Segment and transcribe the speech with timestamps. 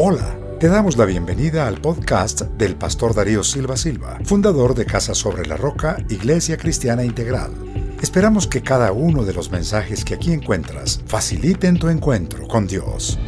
[0.00, 5.12] Hola, te damos la bienvenida al podcast del pastor Darío Silva Silva, fundador de Casa
[5.12, 7.50] sobre la Roca, Iglesia Cristiana Integral.
[8.00, 13.18] Esperamos que cada uno de los mensajes que aquí encuentras faciliten tu encuentro con Dios.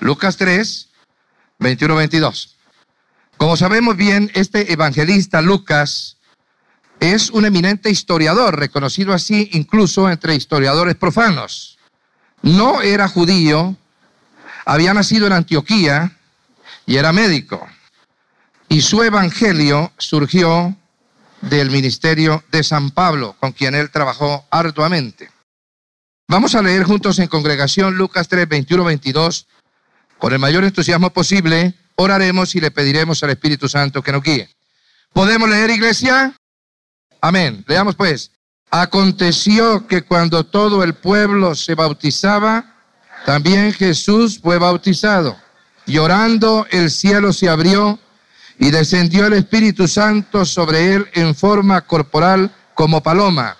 [0.00, 0.88] Lucas 3,
[1.60, 2.56] 21-22.
[3.36, 6.16] Como sabemos bien, este evangelista Lucas
[6.98, 11.76] es un eminente historiador, reconocido así incluso entre historiadores profanos
[12.42, 13.76] no era judío,
[14.64, 16.16] había nacido en Antioquía
[16.86, 17.66] y era médico.
[18.68, 20.76] Y su evangelio surgió
[21.40, 25.30] del ministerio de San Pablo, con quien él trabajó arduamente.
[26.28, 29.46] Vamos a leer juntos en congregación Lucas 3, 21, 22.
[30.18, 34.48] Con el mayor entusiasmo posible, oraremos y le pediremos al Espíritu Santo que nos guíe.
[35.12, 36.36] ¿Podemos leer, iglesia?
[37.20, 37.64] Amén.
[37.66, 38.30] Leamos pues.
[38.70, 42.64] Aconteció que cuando todo el pueblo se bautizaba,
[43.26, 45.36] también Jesús fue bautizado.
[45.86, 47.98] Llorando el cielo se abrió
[48.60, 53.56] y descendió el Espíritu Santo sobre él en forma corporal como paloma.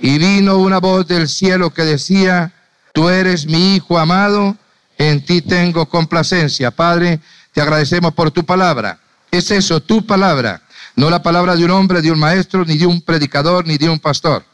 [0.00, 2.52] Y vino una voz del cielo que decía,
[2.94, 4.56] tú eres mi Hijo amado,
[4.96, 6.70] en ti tengo complacencia.
[6.70, 7.20] Padre,
[7.52, 8.98] te agradecemos por tu palabra.
[9.30, 10.62] Es eso, tu palabra
[10.98, 13.88] no la palabra de un hombre, de un maestro, ni de un predicador, ni de
[13.88, 14.44] un pastor.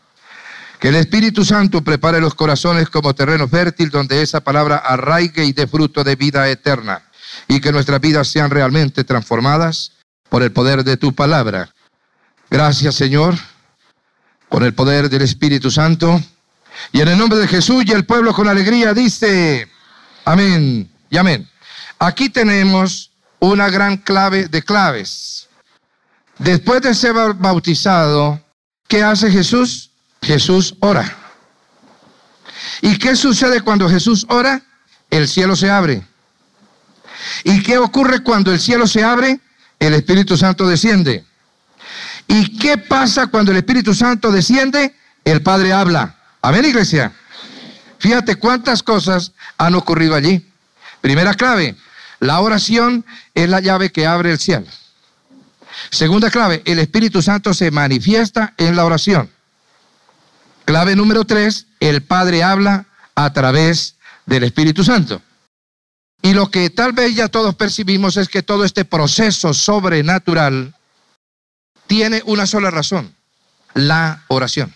[0.78, 5.54] Que el Espíritu Santo prepare los corazones como terreno fértil donde esa palabra arraigue y
[5.54, 7.02] dé fruto de vida eterna.
[7.48, 9.92] Y que nuestras vidas sean realmente transformadas
[10.28, 11.70] por el poder de tu palabra.
[12.50, 13.36] Gracias Señor,
[14.50, 16.20] con el poder del Espíritu Santo.
[16.92, 19.66] Y en el nombre de Jesús y el pueblo con alegría dice,
[20.26, 21.48] amén y amén.
[21.98, 25.48] Aquí tenemos una gran clave de claves.
[26.38, 28.42] Después de ser bautizado,
[28.88, 29.90] ¿qué hace Jesús?
[30.22, 31.16] Jesús ora.
[32.80, 34.62] ¿Y qué sucede cuando Jesús ora?
[35.10, 36.06] El cielo se abre.
[37.44, 39.40] ¿Y qué ocurre cuando el cielo se abre?
[39.78, 41.24] El Espíritu Santo desciende.
[42.26, 44.94] ¿Y qué pasa cuando el Espíritu Santo desciende?
[45.24, 46.16] El Padre habla.
[46.42, 47.12] Amén, iglesia.
[47.98, 50.50] Fíjate cuántas cosas han ocurrido allí.
[51.00, 51.76] Primera clave,
[52.20, 54.66] la oración es la llave que abre el cielo.
[55.90, 59.30] Segunda clave, el Espíritu Santo se manifiesta en la oración.
[60.64, 63.96] Clave número tres, el Padre habla a través
[64.26, 65.20] del Espíritu Santo.
[66.22, 70.74] Y lo que tal vez ya todos percibimos es que todo este proceso sobrenatural
[71.86, 73.14] tiene una sola razón,
[73.74, 74.74] la oración.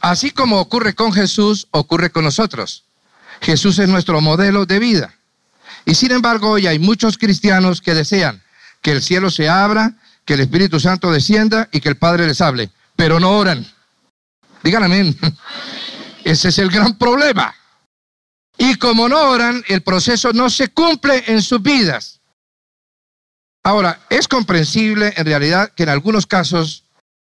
[0.00, 2.84] Así como ocurre con Jesús, ocurre con nosotros.
[3.40, 5.14] Jesús es nuestro modelo de vida.
[5.84, 8.42] Y sin embargo, hoy hay muchos cristianos que desean
[8.82, 9.94] que el cielo se abra,
[10.24, 13.66] que el Espíritu Santo descienda y que el Padre les hable, pero no oran.
[14.62, 15.16] Digan amén.
[16.24, 17.54] Ese es el gran problema.
[18.58, 22.20] Y como no oran, el proceso no se cumple en sus vidas.
[23.64, 26.84] Ahora, es comprensible en realidad que en algunos casos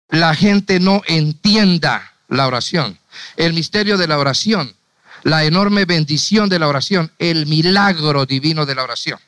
[0.08, 2.98] la gente no entienda la oración,
[3.36, 4.74] el misterio de la oración,
[5.22, 9.18] la enorme bendición de la oración, el milagro divino de la oración.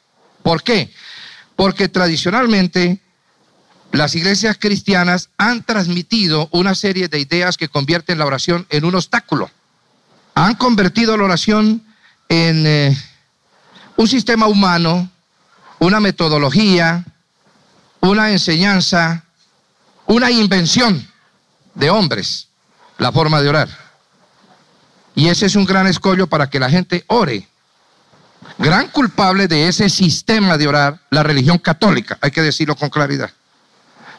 [0.42, 0.92] ¿Por qué?
[1.58, 3.00] Porque tradicionalmente
[3.90, 8.94] las iglesias cristianas han transmitido una serie de ideas que convierten la oración en un
[8.94, 9.50] obstáculo.
[10.36, 11.82] Han convertido la oración
[12.28, 12.96] en eh,
[13.96, 15.10] un sistema humano,
[15.80, 17.04] una metodología,
[18.02, 19.24] una enseñanza,
[20.06, 21.08] una invención
[21.74, 22.46] de hombres,
[22.98, 23.68] la forma de orar.
[25.16, 27.48] Y ese es un gran escollo para que la gente ore
[28.58, 33.30] gran culpable de ese sistema de orar, la religión católica, hay que decirlo con claridad.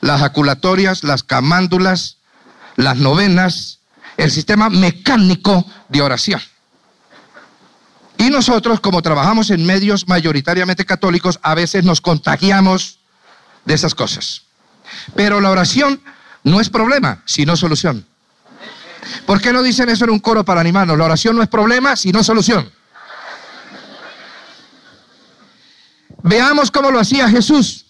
[0.01, 2.17] Las jaculatorias, las camándulas,
[2.75, 3.79] las novenas,
[4.17, 6.41] el sistema mecánico de oración.
[8.17, 12.99] Y nosotros, como trabajamos en medios mayoritariamente católicos, a veces nos contagiamos
[13.65, 14.43] de esas cosas.
[15.15, 16.01] Pero la oración
[16.43, 18.05] no es problema, sino solución.
[19.25, 20.97] ¿Por qué no dicen eso en un coro para animarnos?
[20.97, 22.69] La oración no es problema, sino solución.
[26.29, 27.87] Veamos cómo lo hacía Jesús.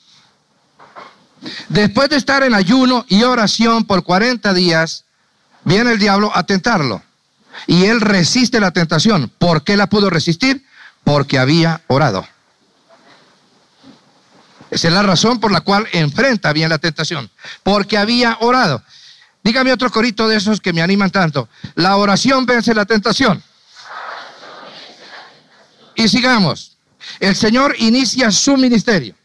[1.68, 5.04] Después de estar en ayuno y oración por 40 días,
[5.66, 7.04] viene el diablo a tentarlo.
[7.68, 9.30] Y él resiste la tentación.
[9.38, 10.66] ¿Por qué la pudo resistir?
[11.04, 12.26] Porque había orado.
[14.72, 17.30] Esa es la razón por la cual enfrenta bien la tentación.
[17.64, 18.82] Porque había orado.
[19.44, 21.50] Dígame otro corito de esos que me animan tanto.
[21.76, 23.44] La oración vence la tentación.
[25.96, 26.79] Y sigamos.
[27.20, 29.16] El Señor inicia su ministerio.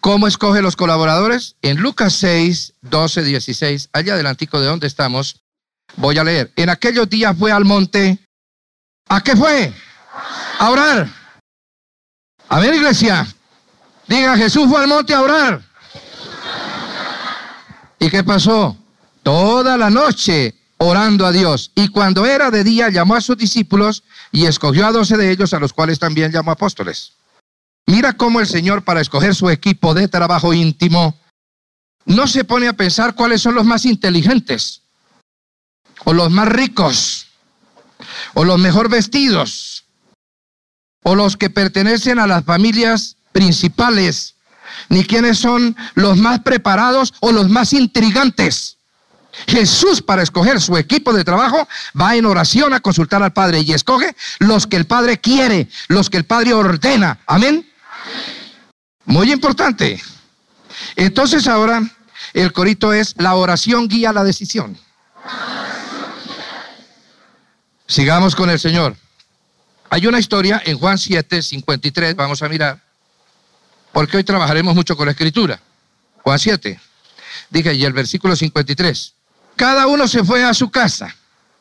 [0.00, 1.56] ¿Cómo escoge los colaboradores?
[1.62, 5.42] En Lucas 6, 12, 16, allá adelantico de donde estamos,
[5.96, 6.52] Voy a leer.
[6.56, 8.18] En aquellos días fue al monte.
[9.08, 9.72] ¿A qué fue?
[10.58, 11.08] A orar.
[12.48, 13.26] A ver, iglesia.
[14.06, 15.62] Diga, Jesús fue al monte a orar.
[17.98, 18.76] ¿Y qué pasó?
[19.22, 21.72] Toda la noche orando a Dios.
[21.74, 25.52] Y cuando era de día llamó a sus discípulos y escogió a doce de ellos,
[25.52, 27.12] a los cuales también llamó apóstoles.
[27.86, 31.18] Mira cómo el Señor para escoger su equipo de trabajo íntimo
[32.04, 34.82] no se pone a pensar cuáles son los más inteligentes
[36.04, 37.26] o los más ricos
[38.34, 39.84] o los mejor vestidos
[41.02, 44.36] o los que pertenecen a las familias principales,
[44.88, 48.77] ni quiénes son los más preparados o los más intrigantes.
[49.46, 51.68] Jesús para escoger su equipo de trabajo
[51.98, 56.10] va en oración a consultar al Padre y escoge los que el Padre quiere, los
[56.10, 57.20] que el Padre ordena.
[57.26, 57.70] Amén.
[59.04, 60.02] Muy importante.
[60.96, 61.82] Entonces ahora
[62.34, 64.78] el corito es la oración guía la decisión.
[67.86, 68.96] Sigamos con el Señor.
[69.90, 72.82] Hay una historia en Juan 7, 53, vamos a mirar,
[73.92, 75.58] porque hoy trabajaremos mucho con la escritura.
[76.22, 76.78] Juan 7,
[77.48, 79.14] dije, y el versículo 53.
[79.58, 81.14] Cada uno se fue a su casa.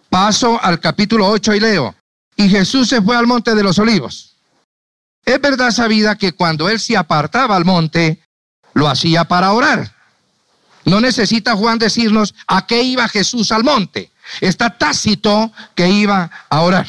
[0.07, 1.95] Paso al capítulo 8 y leo.
[2.35, 4.35] Y Jesús se fue al monte de los olivos.
[5.25, 8.21] Es verdad sabida que cuando él se apartaba al monte,
[8.75, 9.91] lo hacía para orar.
[10.85, 14.11] No necesita Juan decirnos a qué iba Jesús al monte.
[14.41, 16.85] Está tácito que iba a orar.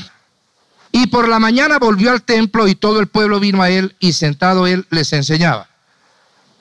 [0.93, 4.13] Y por la mañana volvió al templo y todo el pueblo vino a él y
[4.13, 5.69] sentado él les enseñaba.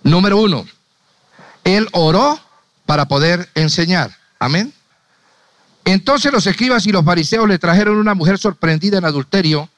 [0.03, 0.65] Número uno,
[1.65, 2.39] él oró
[2.85, 4.16] para poder enseñar.
[4.39, 4.73] Amén.
[5.85, 9.69] Entonces los escribas y los fariseos le trajeron una mujer sorprendida en adulterio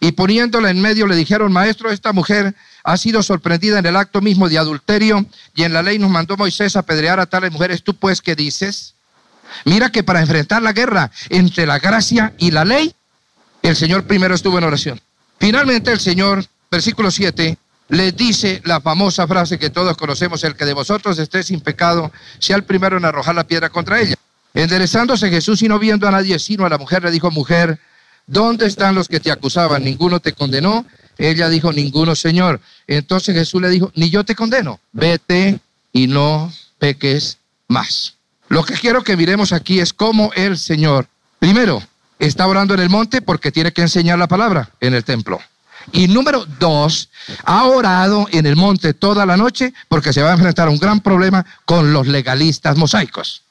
[0.00, 4.22] y poniéndola en medio le dijeron, maestro, esta mujer ha sido sorprendida en el acto
[4.22, 7.82] mismo de adulterio y en la ley nos mandó Moisés apedrear a tales mujeres.
[7.82, 8.94] ¿Tú pues qué dices?
[9.66, 12.94] Mira que para enfrentar la guerra entre la gracia y la ley,
[13.62, 15.00] el Señor primero estuvo en oración.
[15.38, 17.58] Finalmente el Señor, versículo 7,
[17.90, 22.12] le dice la famosa frase que todos conocemos, el que de vosotros esté sin pecado,
[22.38, 24.14] sea el primero en arrojar la piedra contra ella.
[24.54, 27.78] Enderezándose Jesús y no viendo a nadie sino a la mujer, le dijo, mujer,
[28.26, 29.84] ¿dónde están los que te acusaban?
[29.84, 30.86] ¿Ninguno te condenó?
[31.18, 32.60] Ella dijo, ninguno, Señor.
[32.86, 35.58] Entonces Jesús le dijo, ni yo te condeno, vete
[35.92, 37.38] y no peques
[37.68, 38.14] más.
[38.48, 41.06] Lo que quiero que miremos aquí es cómo el Señor,
[41.40, 41.82] primero,
[42.20, 45.40] está orando en el monte porque tiene que enseñar la palabra en el templo.
[45.92, 47.08] Y número dos,
[47.44, 50.78] ha orado en el monte toda la noche porque se va a enfrentar a un
[50.78, 53.42] gran problema con los legalistas mosaicos.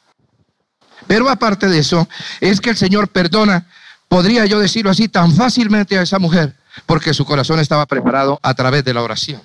[1.08, 2.08] Pero aparte de eso,
[2.40, 3.68] es que el Señor perdona,
[4.08, 6.56] podría yo decirlo así, tan fácilmente a esa mujer
[6.86, 9.42] porque su corazón estaba preparado a través de la oración.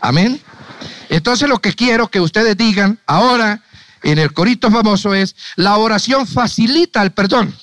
[0.00, 0.40] Amén.
[1.08, 3.62] Entonces lo que quiero que ustedes digan ahora
[4.02, 7.54] en el corito famoso es, la oración facilita el perdón.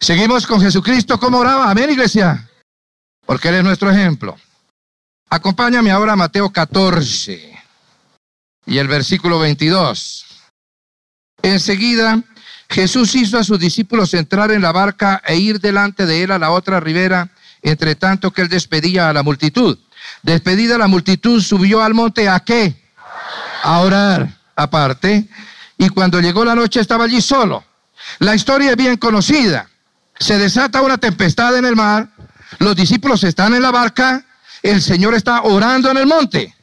[0.00, 1.70] Seguimos con Jesucristo como oraba.
[1.70, 2.48] Amén, iglesia.
[3.26, 4.36] Porque Él es nuestro ejemplo.
[5.28, 7.58] Acompáñame ahora a Mateo 14
[8.66, 10.24] y el versículo 22.
[11.42, 12.22] Enseguida
[12.70, 16.38] Jesús hizo a sus discípulos entrar en la barca e ir delante de él a
[16.38, 17.30] la otra ribera,
[17.62, 19.78] entre tanto que él despedía a la multitud.
[20.22, 22.74] Despedida la multitud, subió al monte a qué?
[23.62, 25.28] A orar aparte.
[25.76, 27.64] Y cuando llegó la noche estaba allí solo.
[28.18, 29.68] La historia es bien conocida.
[30.18, 32.08] Se desata una tempestad en el mar,
[32.58, 34.24] los discípulos están en la barca,
[34.62, 36.54] el Señor está orando en el monte.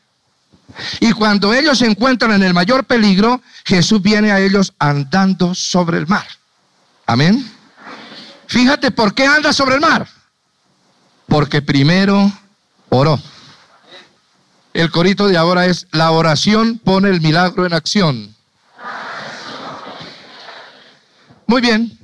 [1.00, 5.98] Y cuando ellos se encuentran en el mayor peligro, Jesús viene a ellos andando sobre
[5.98, 6.26] el mar.
[7.06, 7.50] Amén.
[8.48, 10.08] Fíjate por qué anda sobre el mar.
[11.28, 12.32] Porque primero
[12.90, 13.20] oró.
[14.74, 18.36] El corito de ahora es, la oración pone el milagro en acción.
[21.48, 21.95] Muy bien.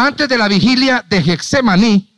[0.00, 2.08] Antes de la vigilia de Hexemaní,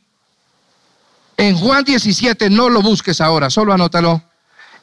[1.35, 4.23] en Juan 17, no lo busques ahora, solo anótalo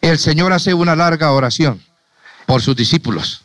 [0.02, 1.82] el Señor hace una larga oración
[2.44, 3.40] por sus discípulos,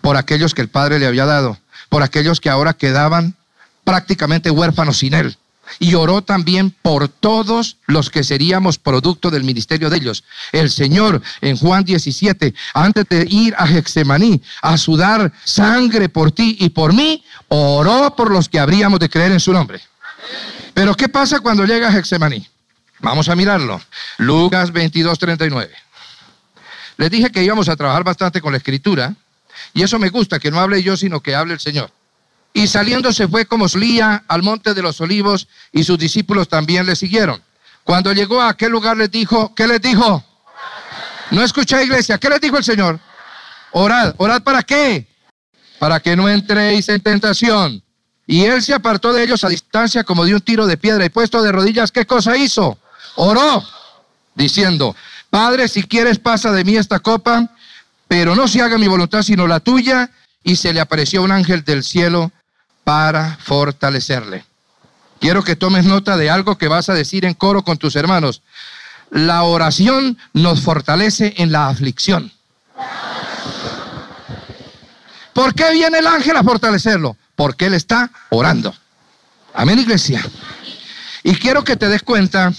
[0.00, 3.34] por aquellos que el Padre le había dado, por aquellos que ahora quedaban
[3.82, 5.36] prácticamente huérfanos sin Él.
[5.78, 10.24] Y oró también por todos los que seríamos producto del ministerio de ellos.
[10.52, 16.56] El Señor en Juan 17, antes de ir a Hexemaní a sudar sangre por ti
[16.60, 19.80] y por mí, oró por los que habríamos de creer en su nombre.
[20.74, 22.46] Pero ¿qué pasa cuando llega a Hexemaní?
[23.00, 23.80] Vamos a mirarlo.
[24.18, 25.72] Lucas 22, 39.
[26.96, 29.14] Les dije que íbamos a trabajar bastante con la escritura
[29.72, 31.90] y eso me gusta, que no hable yo, sino que hable el Señor.
[32.52, 36.86] Y saliendo se fue como solía al monte de los olivos y sus discípulos también
[36.86, 37.42] le siguieron.
[37.84, 40.24] Cuando llegó a aquel lugar les dijo, ¿qué les dijo?
[41.30, 42.98] No escuché iglesia, ¿qué les dijo el Señor?
[43.72, 45.10] Orad, orad para qué?
[45.80, 47.82] para que no entréis en tentación.
[48.26, 51.08] Y él se apartó de ellos a distancia como de un tiro de piedra y
[51.08, 52.78] puesto de rodillas, ¿qué cosa hizo?
[53.16, 53.64] Oró,
[54.34, 54.94] diciendo,
[55.30, 57.48] Padre, si quieres pasa de mí esta copa,
[58.06, 60.10] pero no se haga mi voluntad sino la tuya.
[60.44, 62.30] Y se le apareció un ángel del cielo
[62.84, 64.44] para fortalecerle.
[65.20, 68.42] Quiero que tomes nota de algo que vas a decir en coro con tus hermanos.
[69.10, 72.32] La oración nos fortalece en la aflicción.
[75.32, 77.16] ¿Por qué viene el ángel a fortalecerlo?
[77.34, 78.74] Porque él está orando.
[79.54, 80.24] Amén, iglesia.
[81.22, 82.52] Y quiero que te des cuenta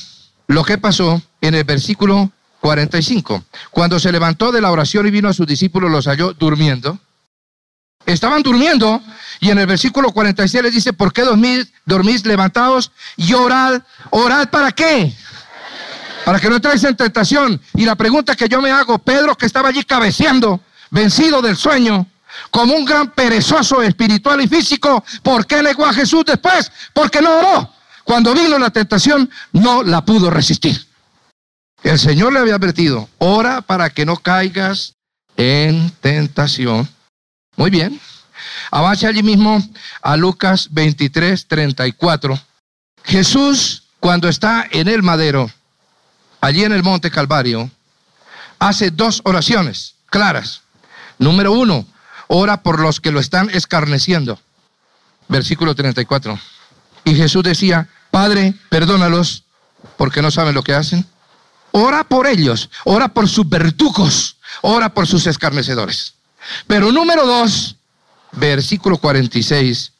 [0.48, 3.44] lo que pasó en el versículo 45.
[3.72, 7.00] Cuando se levantó de la oración y vino a sus discípulos, los halló durmiendo.
[8.06, 9.02] Estaban durmiendo
[9.40, 13.82] y en el versículo 46 les dice, ¿por qué dormís, levantados y orad?
[14.12, 15.14] ¿Orad para qué?
[16.26, 17.60] Para que no entréis en tentación.
[17.74, 22.06] Y la pregunta que yo me hago, Pedro que estaba allí cabeceando, vencido del sueño,
[22.52, 26.72] como un gran perezoso espiritual y físico, ¿por qué negó a Jesús después?
[26.94, 27.74] Porque no oró.
[28.04, 30.88] Cuando vino la tentación, no la pudo resistir.
[31.84, 34.94] El Señor le había advertido, ora para que no caigas
[35.36, 36.88] en tentación.
[37.62, 38.02] Muy bien.
[38.72, 39.64] Avance allí mismo
[40.02, 42.42] a Lucas 23, 34.
[43.04, 45.48] Jesús, cuando está en el madero,
[46.40, 47.70] allí en el monte Calvario,
[48.58, 50.64] hace dos oraciones claras.
[51.20, 51.86] Número uno,
[52.26, 54.40] ora por los que lo están escarneciendo.
[55.28, 56.40] Versículo 34.
[57.06, 59.44] Y Jesús decía, Padre, perdónalos
[59.98, 61.06] porque no saben lo que hacen.
[61.70, 66.16] Ora por ellos, ora por sus verducos, ora por sus escarnecedores.
[66.68, 67.76] Pero número dos,
[68.34, 69.92] versículo 46.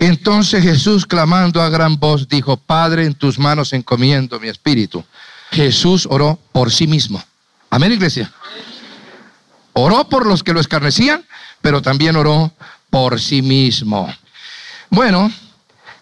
[0.00, 5.04] Entonces Jesús, clamando a gran voz, dijo, Padre, en tus manos encomiendo mi espíritu.
[5.50, 7.22] Jesús oró por sí mismo.
[7.70, 8.32] Amén, iglesia.
[9.72, 11.24] Oró por los que lo escarnecían,
[11.60, 12.52] pero también oró
[12.90, 14.12] por sí mismo.
[14.90, 15.30] Bueno,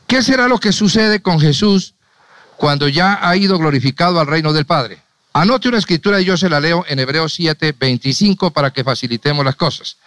[0.07, 1.95] ¿qué será lo que sucede con Jesús
[2.57, 5.03] cuando ya ha ido glorificado al reino del Padre?
[5.37, 9.45] Anote una escritura y yo se la leo en Hebreos 7, 25 para que facilitemos
[9.45, 9.99] las cosas.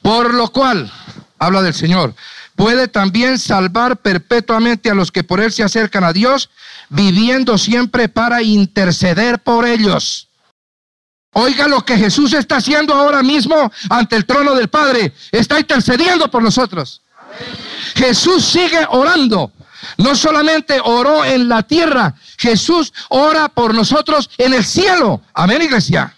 [0.00, 0.90] Por lo cual,
[1.38, 2.14] habla del Señor,
[2.56, 6.48] puede también salvar perpetuamente a los que por Él se acercan a Dios,
[6.88, 10.28] viviendo siempre para interceder por ellos.
[11.34, 15.12] Oiga lo que Jesús está haciendo ahora mismo ante el trono del Padre.
[15.30, 17.02] Está intercediendo por nosotros.
[17.96, 19.52] Jesús sigue orando.
[19.98, 25.22] No solamente oró en la tierra, Jesús ora por nosotros en el cielo.
[25.32, 26.14] Amén, iglesia.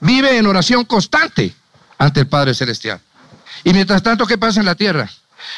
[0.00, 1.54] Vive en oración constante
[1.98, 3.00] ante el Padre Celestial.
[3.64, 5.10] Y mientras tanto, ¿qué pasa en la tierra?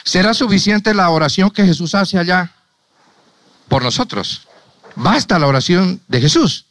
[0.04, 2.52] ¿Será suficiente la oración que Jesús hace allá
[3.68, 4.49] por nosotros?
[4.97, 6.66] ¿Basta la oración de Jesús?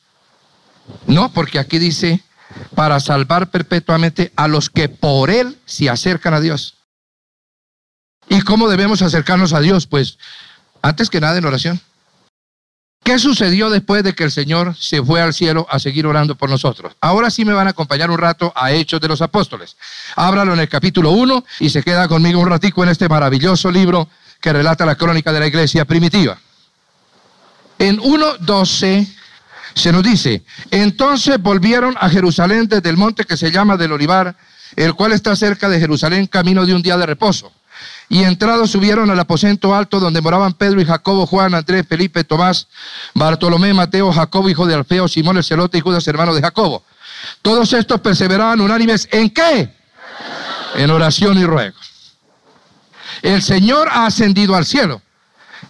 [1.07, 2.23] No, porque aquí dice,
[2.75, 6.75] para salvar perpetuamente a los que por Él se acercan a Dios.
[8.31, 9.87] ¿Y cómo debemos acercarnos a Dios?
[9.87, 10.17] Pues
[10.81, 11.81] antes que nada en oración.
[13.03, 16.49] ¿Qué sucedió después de que el Señor se fue al cielo a seguir orando por
[16.49, 16.93] nosotros?
[17.01, 19.75] Ahora sí me van a acompañar un rato a Hechos de los Apóstoles.
[20.15, 24.07] Ábralo en el capítulo 1 y se queda conmigo un ratico en este maravilloso libro
[24.39, 26.39] que relata la crónica de la iglesia primitiva.
[27.79, 29.13] En 1.12
[29.73, 34.37] se nos dice, entonces volvieron a Jerusalén desde el monte que se llama del Olivar,
[34.77, 37.51] el cual está cerca de Jerusalén, camino de un día de reposo.
[38.11, 42.67] Y entrados subieron al aposento alto donde moraban Pedro y Jacobo, Juan, Andrés, Felipe, Tomás,
[43.13, 46.83] Bartolomé, Mateo, Jacobo, hijo de Alfeo, Simón el celote y Judas, hermano de Jacobo.
[47.41, 49.73] Todos estos perseveraban unánimes en qué?
[50.75, 51.77] En oración y ruego.
[53.21, 55.01] El Señor ha ascendido al cielo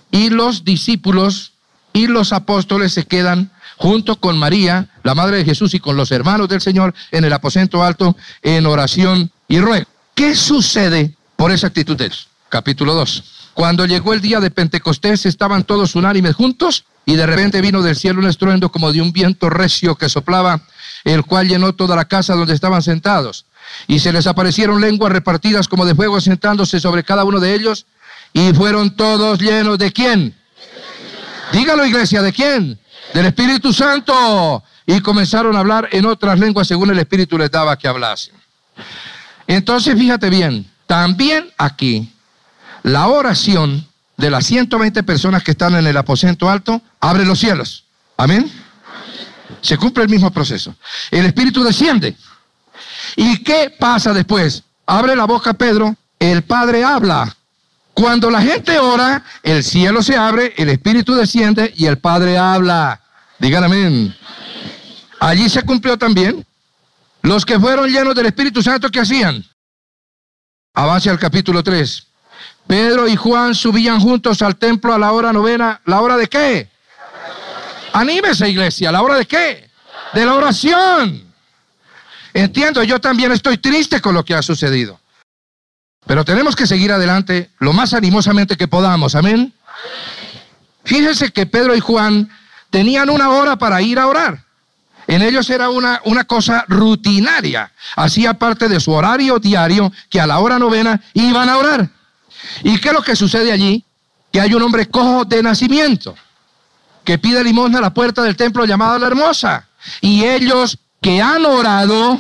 [0.09, 1.53] y los discípulos
[1.93, 6.11] y los apóstoles se quedan junto con María, la madre de Jesús, y con los
[6.11, 9.85] hermanos del Señor en el aposento alto en oración y ruego.
[10.15, 12.30] ¿Qué sucede por esa actitud de ellos?
[12.51, 13.23] Capítulo 2.
[13.55, 17.95] Cuando llegó el día de Pentecostés estaban todos unánimes juntos y de repente vino del
[17.95, 20.61] cielo un estruendo como de un viento recio que soplaba,
[21.03, 23.45] el cual llenó toda la casa donde estaban sentados.
[23.87, 27.87] Y se les aparecieron lenguas repartidas como de fuego sentándose sobre cada uno de ellos
[28.33, 30.35] y fueron todos llenos de quién.
[31.51, 32.79] Dígalo iglesia, ¿de quién?
[33.13, 34.63] Del Espíritu Santo.
[34.85, 38.35] Y comenzaron a hablar en otras lenguas según el Espíritu les daba que hablasen.
[39.47, 42.11] Entonces fíjate bien, también aquí
[42.83, 47.85] la oración de las 120 personas que están en el aposento alto abre los cielos.
[48.17, 48.51] Amén.
[49.61, 50.75] Se cumple el mismo proceso.
[51.09, 52.15] El Espíritu desciende.
[53.15, 54.63] ¿Y qué pasa después?
[54.85, 57.35] Abre la boca Pedro, el Padre habla.
[57.93, 63.01] Cuando la gente ora, el cielo se abre, el Espíritu desciende y el Padre habla.
[63.39, 64.15] Digan amén.
[65.19, 66.45] Allí se cumplió también.
[67.21, 69.45] Los que fueron llenos del Espíritu Santo, ¿qué hacían?
[70.73, 72.07] Avance al capítulo 3.
[72.71, 75.81] Pedro y Juan subían juntos al templo a la hora novena.
[75.83, 76.69] ¿La hora de qué?
[77.91, 78.93] Anímese, iglesia.
[78.93, 79.69] ¿La hora de qué?
[80.13, 81.21] De la oración.
[82.33, 85.01] Entiendo, yo también estoy triste con lo que ha sucedido.
[86.05, 89.15] Pero tenemos que seguir adelante lo más animosamente que podamos.
[89.15, 89.53] Amén.
[90.85, 92.29] Fíjense que Pedro y Juan
[92.69, 94.45] tenían una hora para ir a orar.
[95.07, 97.69] En ellos era una, una cosa rutinaria.
[97.97, 102.00] Hacía parte de su horario diario que a la hora novena iban a orar.
[102.63, 103.83] ¿Y qué es lo que sucede allí?
[104.31, 106.15] Que hay un hombre cojo de nacimiento
[107.03, 109.67] que pide limosna a la puerta del templo llamada la hermosa.
[109.99, 112.19] Y ellos que han orado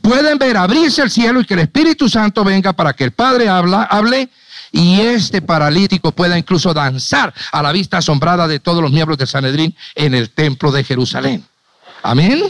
[0.00, 3.48] pueden ver abrirse el cielo y que el Espíritu Santo venga para que el Padre
[3.48, 4.30] habla, hable
[4.72, 9.28] y este paralítico pueda incluso danzar a la vista asombrada de todos los miembros del
[9.28, 11.44] Sanedrín en el templo de Jerusalén.
[12.02, 12.42] Amén.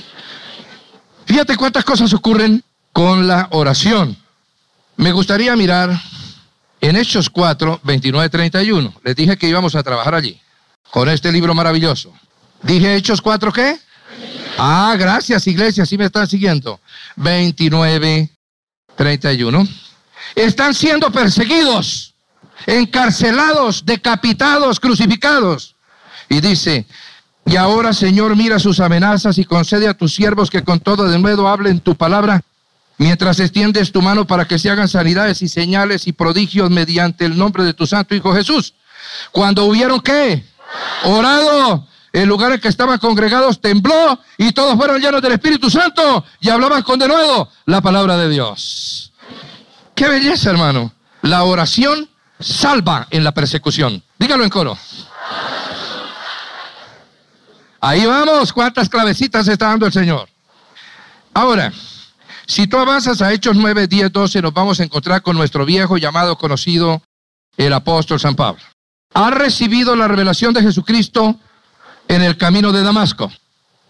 [1.24, 4.16] Fíjate cuántas cosas ocurren con la oración.
[4.96, 5.90] Me gustaría mirar
[6.80, 8.94] en Hechos 4, 29, 31.
[9.02, 10.40] Les dije que íbamos a trabajar allí
[10.90, 12.12] con este libro maravilloso.
[12.62, 13.78] Dije Hechos 4, ¿qué?
[14.58, 16.80] Ah, gracias iglesia, si me están siguiendo.
[17.16, 18.30] 29,
[18.96, 19.68] 31.
[20.34, 22.14] Están siendo perseguidos,
[22.66, 25.76] encarcelados, decapitados, crucificados.
[26.28, 26.86] Y dice,
[27.44, 31.18] y ahora Señor mira sus amenazas y concede a tus siervos que con todo de
[31.18, 32.42] nuevo hablen tu palabra,
[32.98, 37.36] mientras extiendes tu mano para que se hagan sanidades y señales y prodigios mediante el
[37.36, 38.74] nombre de tu Santo Hijo Jesús.
[39.32, 40.44] Cuando hubieron qué?
[41.04, 46.24] Orado el lugar en que estaban congregados tembló y todos fueron llenos del Espíritu Santo
[46.40, 49.12] y hablaban con de nuevo la palabra de Dios.
[49.94, 50.92] Qué belleza, hermano.
[51.22, 52.08] La oración
[52.40, 54.02] salva en la persecución.
[54.18, 54.78] Dígalo en coro.
[57.80, 60.28] Ahí vamos, cuántas clavecitas está dando el Señor.
[61.34, 61.70] Ahora,
[62.46, 65.96] si tú avanzas a Hechos 9, 10, 12, nos vamos a encontrar con nuestro viejo
[65.98, 67.02] llamado conocido
[67.56, 68.62] el apóstol San Pablo.
[69.14, 71.38] Ha recibido la revelación de Jesucristo
[72.08, 73.32] en el camino de Damasco.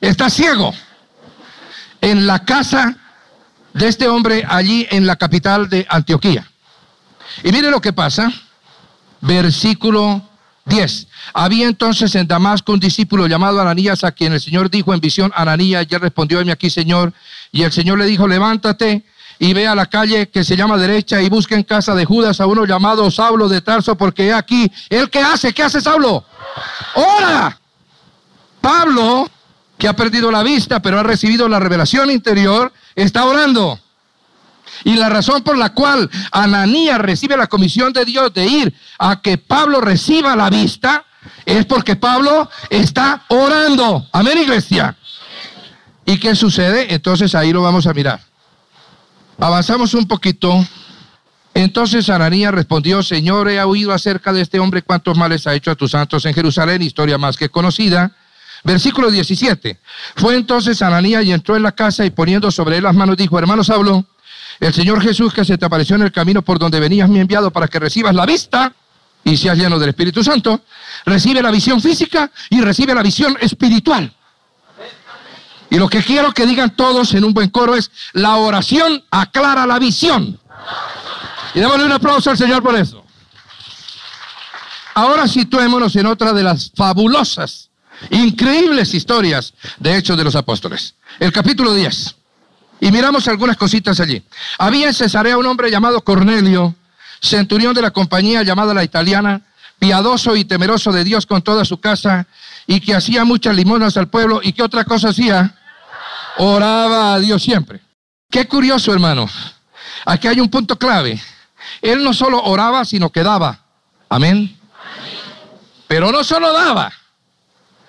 [0.01, 0.73] Está ciego
[2.01, 2.97] en la casa
[3.75, 6.51] de este hombre allí en la capital de Antioquía.
[7.43, 8.33] Y mire lo que pasa.
[9.21, 10.26] Versículo
[10.67, 11.07] 10.
[11.33, 15.33] Había entonces en Damasco un discípulo llamado Ananías a quien el Señor dijo en visión,
[15.35, 17.13] Ananías, ya respondió, heme aquí, Señor.
[17.53, 19.05] Y el Señor le dijo, levántate
[19.39, 22.41] y ve a la calle que se llama derecha y busca en casa de Judas
[22.41, 25.53] a uno llamado Saulo de Tarso, porque aquí, ¿él qué hace?
[25.53, 26.25] ¿Qué hace Saulo?
[26.95, 27.59] Ora.
[28.61, 29.31] Pablo,
[29.79, 33.79] que ha perdido la vista, pero ha recibido la revelación interior, está orando.
[34.85, 39.21] Y la razón por la cual Ananías recibe la comisión de Dios de ir a
[39.21, 41.05] que Pablo reciba la vista
[41.45, 44.07] es porque Pablo está orando.
[44.13, 44.97] Amén, iglesia.
[46.05, 46.95] ¿Y qué sucede?
[46.95, 48.21] Entonces ahí lo vamos a mirar.
[49.39, 50.65] Avanzamos un poquito.
[51.53, 55.75] Entonces Ananías respondió, Señor, he oído acerca de este hombre cuántos males ha hecho a
[55.75, 58.13] tus santos en Jerusalén, historia más que conocida.
[58.63, 59.79] Versículo 17.
[60.17, 63.39] Fue entonces Ananías y entró en la casa y poniendo sobre él las manos dijo,
[63.39, 64.05] hermano Saulo,
[64.61, 67.51] el Señor Jesús que se te apareció en el camino por donde venías ha enviado
[67.51, 68.73] para que recibas la vista
[69.25, 70.63] y seas lleno del Espíritu Santo,
[71.05, 74.13] recibe la visión física y recibe la visión espiritual.
[75.69, 79.67] Y lo que quiero que digan todos en un buen coro es, la oración aclara
[79.67, 80.39] la visión.
[81.55, 83.05] Y démosle un aplauso al Señor por eso.
[84.95, 87.67] Ahora situémonos en otra de las fabulosas
[88.11, 90.95] Increíbles historias de Hechos de los Apóstoles.
[91.19, 92.15] El capítulo 10.
[92.81, 94.23] Y miramos algunas cositas allí.
[94.59, 96.75] Había en Cesarea un hombre llamado Cornelio,
[97.21, 99.43] centurión de la compañía llamada la italiana,
[99.79, 102.27] piadoso y temeroso de Dios con toda su casa,
[102.67, 104.41] y que hacía muchas limonas al pueblo.
[104.43, 105.55] ¿Y qué otra cosa hacía?
[106.39, 107.81] Oraba a Dios siempre.
[108.31, 109.29] Qué curioso, hermano.
[110.05, 111.21] Aquí hay un punto clave.
[111.81, 113.61] Él no solo oraba, sino que daba.
[114.09, 114.57] Amén.
[115.89, 116.93] Pero no solo daba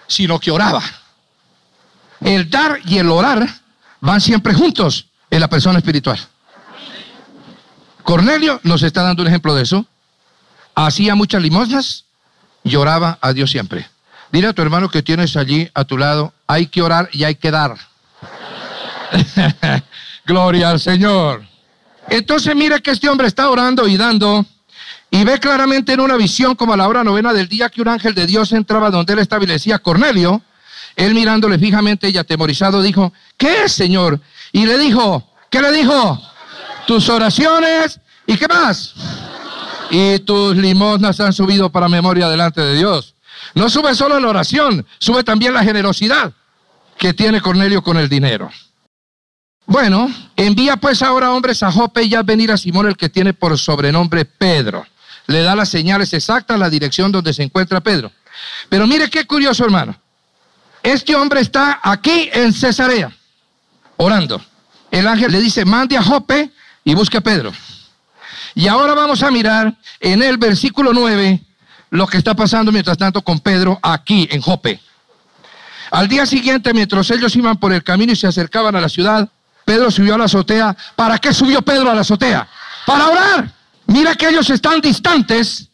[0.07, 0.81] sino que oraba.
[2.21, 3.47] El dar y el orar
[4.01, 6.19] van siempre juntos en la persona espiritual.
[8.03, 9.85] Cornelio nos está dando un ejemplo de eso.
[10.75, 12.05] Hacía muchas limosnas
[12.63, 13.89] y oraba a Dios siempre.
[14.31, 17.35] Dile a tu hermano que tienes allí a tu lado, hay que orar y hay
[17.35, 17.75] que dar.
[20.25, 21.43] Gloria al Señor.
[22.09, 24.45] Entonces mira que este hombre está orando y dando
[25.09, 27.87] y ve claramente en una visión como a la hora novena del día que un
[27.87, 30.41] ángel de Dios entraba donde él establecía Cornelio.
[30.97, 34.19] Él mirándole fijamente y atemorizado dijo, ¿qué Señor?
[34.51, 36.19] Y le dijo, ¿qué le dijo?
[36.87, 38.95] Tus oraciones y qué más.
[39.91, 43.13] Y tus limosnas han subido para memoria delante de Dios.
[43.53, 46.33] No sube solo la oración, sube también la generosidad
[46.97, 48.49] que tiene Cornelio con el dinero.
[49.67, 53.35] Bueno, envía pues ahora hombres a Jope y a venir a Simón el que tiene
[53.35, 54.83] por sobrenombre Pedro.
[55.27, 58.11] Le da las señales exactas, la dirección donde se encuentra Pedro.
[58.67, 59.95] Pero mire qué curioso, hermano.
[60.87, 63.11] Este hombre está aquí en Cesarea,
[63.97, 64.41] orando.
[64.89, 66.49] El ángel le dice, mande a Jope
[66.85, 67.51] y busque a Pedro.
[68.55, 71.41] Y ahora vamos a mirar en el versículo 9
[71.89, 74.79] lo que está pasando mientras tanto con Pedro aquí en Jope.
[75.91, 79.27] Al día siguiente, mientras ellos iban por el camino y se acercaban a la ciudad,
[79.65, 80.73] Pedro subió a la azotea.
[80.95, 82.47] ¿Para qué subió Pedro a la azotea?
[82.85, 83.51] Para orar.
[83.87, 85.67] Mira que ellos están distantes,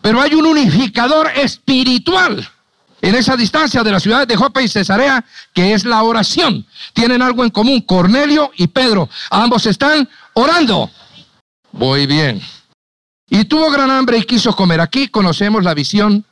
[0.00, 2.48] pero hay un unificador espiritual
[3.02, 6.66] en esa distancia de las ciudades de Jope y Cesarea, que es la oración.
[6.92, 9.08] Tienen algo en común, Cornelio y Pedro.
[9.30, 10.90] Ambos están orando.
[11.72, 12.40] Muy bien.
[13.28, 14.80] Y tuvo gran hambre y quiso comer.
[14.80, 16.24] Aquí conocemos la visión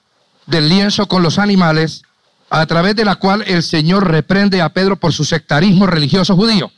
[0.46, 2.02] del lienzo con los animales,
[2.50, 6.70] a través de la cual el Señor reprende a Pedro por su sectarismo religioso judío.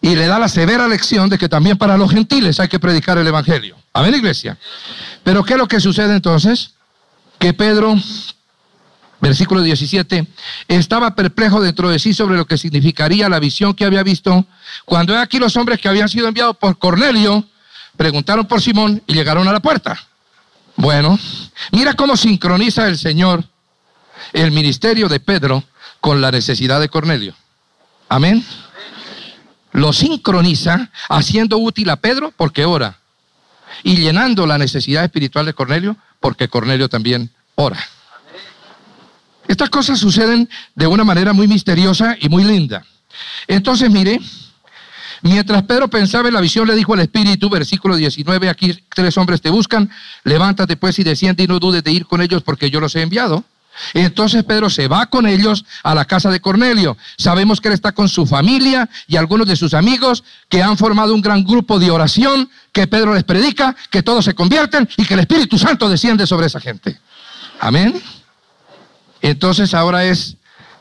[0.00, 3.18] Y le da la severa lección de que también para los gentiles hay que predicar
[3.18, 3.76] el Evangelio.
[3.92, 4.58] Amén, iglesia.
[5.22, 6.72] Pero ¿qué es lo que sucede entonces?
[7.38, 7.94] Que Pedro,
[9.22, 10.26] versículo 17,
[10.66, 14.44] estaba perplejo dentro de sí sobre lo que significaría la visión que había visto
[14.84, 17.44] cuando aquí los hombres que habían sido enviados por Cornelio
[17.96, 19.96] preguntaron por Simón y llegaron a la puerta.
[20.74, 21.16] Bueno,
[21.70, 23.44] mira cómo sincroniza el Señor
[24.32, 25.62] el ministerio de Pedro
[26.00, 27.34] con la necesidad de Cornelio.
[28.08, 28.44] Amén.
[29.70, 32.98] Lo sincroniza haciendo útil a Pedro porque ora
[33.84, 37.78] y llenando la necesidad espiritual de Cornelio porque Cornelio también ora.
[39.52, 42.86] Estas cosas suceden de una manera muy misteriosa y muy linda.
[43.46, 44.18] Entonces, mire,
[45.24, 49.40] Mientras Pedro pensaba en la visión, le dijo al Espíritu, versículo 19, aquí tres hombres
[49.40, 49.88] te buscan,
[50.24, 53.02] levántate pues y desciende y no dudes de ir con ellos porque yo los he
[53.02, 53.44] enviado.
[53.94, 56.96] Entonces Pedro se va con ellos a la casa de Cornelio.
[57.18, 61.14] Sabemos que él está con su familia y algunos de sus amigos que han formado
[61.14, 65.14] un gran grupo de oración que Pedro les predica, que todos se convierten y que
[65.14, 66.98] el Espíritu Santo desciende sobre esa gente.
[67.60, 68.02] Amén.
[69.22, 70.36] Entonces ahora es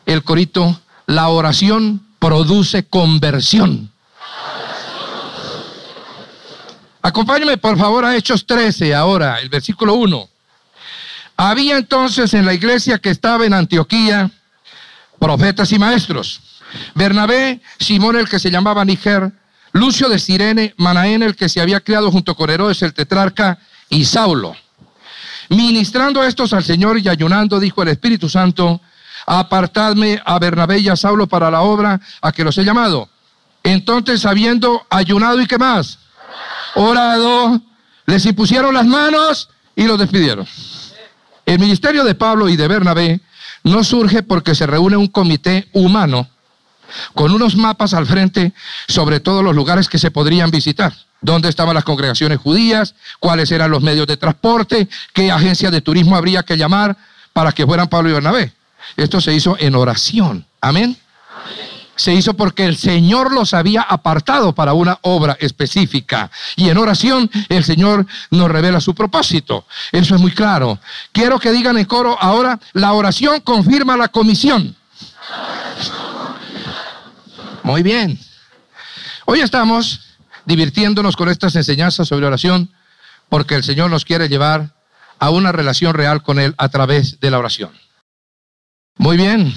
[0.05, 3.91] el corito, la oración produce conversión.
[7.03, 10.29] Acompáñame por favor a Hechos 13 ahora, el versículo 1.
[11.37, 14.29] Había entonces en la iglesia que estaba en Antioquía
[15.19, 16.41] profetas y maestros.
[16.95, 19.31] Bernabé, Simón el que se llamaba Niger,
[19.71, 24.05] Lucio de Sirene, Manaén el que se había criado junto con Herodes el tetrarca y
[24.05, 24.55] Saulo.
[25.51, 28.79] Ministrando estos al Señor y ayunando, dijo el Espíritu Santo,
[29.25, 33.09] apartadme a Bernabé y a Saulo para la obra a que los he llamado.
[33.61, 35.99] Entonces, habiendo ayunado y qué más,
[36.73, 37.61] orado,
[38.05, 40.47] les impusieron las manos y los despidieron.
[41.45, 43.19] El ministerio de Pablo y de Bernabé
[43.65, 46.29] no surge porque se reúne un comité humano
[47.13, 48.53] con unos mapas al frente
[48.87, 50.93] sobre todos los lugares que se podrían visitar.
[51.21, 52.95] ¿Dónde estaban las congregaciones judías?
[53.19, 54.89] ¿Cuáles eran los medios de transporte?
[55.13, 56.97] ¿Qué agencia de turismo habría que llamar
[57.31, 58.53] para que fueran Pablo y Bernabé?
[58.97, 60.45] Esto se hizo en oración.
[60.59, 60.97] Amén
[62.01, 66.31] se hizo porque el Señor los había apartado para una obra específica.
[66.55, 69.65] Y en oración el Señor nos revela su propósito.
[69.91, 70.79] Eso es muy claro.
[71.11, 74.75] Quiero que digan en coro ahora, la oración confirma la comisión.
[77.61, 78.19] Muy bien.
[79.25, 80.01] Hoy estamos
[80.51, 82.73] divirtiéndonos con estas enseñanzas sobre oración
[83.29, 84.75] porque el Señor nos quiere llevar
[85.17, 87.71] a una relación real con Él a través de la oración.
[88.97, 89.53] Muy bien.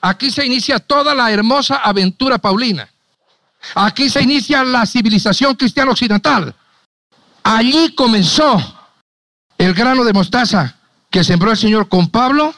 [0.00, 2.88] Aquí se inicia toda la hermosa aventura paulina.
[3.74, 6.54] Aquí se inicia la civilización cristiana occidental.
[7.42, 8.58] Allí comenzó
[9.58, 10.76] el grano de mostaza
[11.10, 12.54] que sembró el Señor con Pablo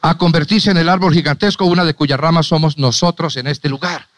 [0.00, 4.08] a convertirse en el árbol gigantesco, una de cuyas ramas somos nosotros en este lugar.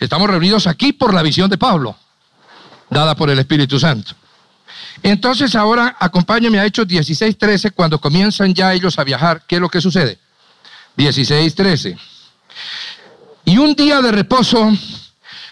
[0.00, 1.94] Estamos reunidos aquí por la visión de Pablo,
[2.88, 4.14] dada por el Espíritu Santo.
[5.02, 9.42] Entonces ahora acompáñame a Hechos 16:13 cuando comienzan ya ellos a viajar.
[9.46, 10.18] ¿Qué es lo que sucede?
[10.96, 11.98] 16:13.
[13.44, 14.72] Y un día de reposo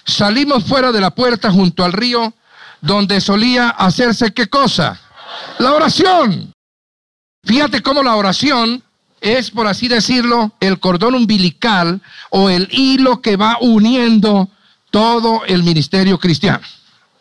[0.05, 2.33] salimos fuera de la puerta junto al río
[2.81, 4.99] donde solía hacerse qué cosa?
[5.59, 6.53] La oración.
[7.45, 8.83] Fíjate cómo la oración
[9.21, 12.01] es, por así decirlo, el cordón umbilical
[12.31, 14.49] o el hilo que va uniendo
[14.91, 16.63] todo el ministerio cristiano.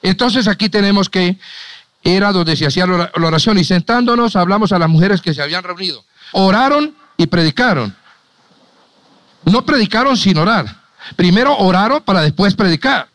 [0.01, 1.38] Entonces aquí tenemos que
[2.03, 5.63] era donde se hacía la oración y sentándonos hablamos a las mujeres que se habían
[5.63, 6.05] reunido.
[6.31, 7.95] Oraron y predicaron.
[9.45, 10.83] No predicaron sin orar.
[11.15, 13.07] Primero oraron para después predicar.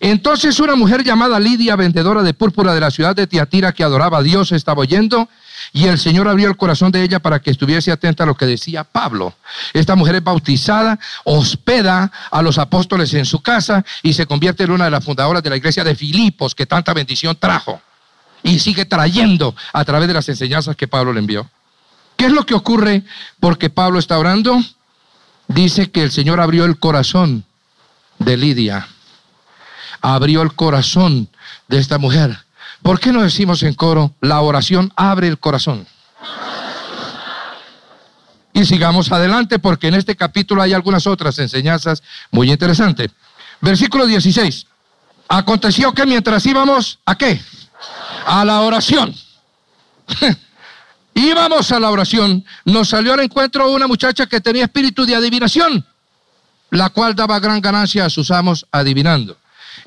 [0.00, 4.18] Entonces una mujer llamada Lidia, vendedora de púrpura de la ciudad de Tiatira, que adoraba
[4.18, 5.28] a Dios, estaba oyendo
[5.72, 8.46] y el Señor abrió el corazón de ella para que estuviese atenta a lo que
[8.46, 9.34] decía Pablo.
[9.72, 14.72] Esta mujer es bautizada, hospeda a los apóstoles en su casa y se convierte en
[14.72, 17.80] una de las fundadoras de la iglesia de Filipos que tanta bendición trajo
[18.42, 21.48] y sigue trayendo a través de las enseñanzas que Pablo le envió.
[22.16, 23.04] ¿Qué es lo que ocurre
[23.38, 24.60] porque Pablo está orando?
[25.48, 27.44] Dice que el Señor abrió el corazón
[28.18, 28.88] de Lidia.
[30.00, 31.28] Abrió el corazón
[31.68, 32.38] de esta mujer.
[32.82, 35.86] ¿Por qué no decimos en coro, la oración abre el corazón?
[38.52, 43.10] Y sigamos adelante porque en este capítulo hay algunas otras enseñanzas muy interesantes.
[43.60, 44.66] Versículo 16.
[45.28, 47.40] Aconteció que mientras íbamos, ¿a qué?
[48.26, 49.14] A la oración.
[51.14, 55.86] íbamos a la oración, nos salió al encuentro una muchacha que tenía espíritu de adivinación,
[56.70, 59.36] la cual daba gran ganancia a sus amos adivinando.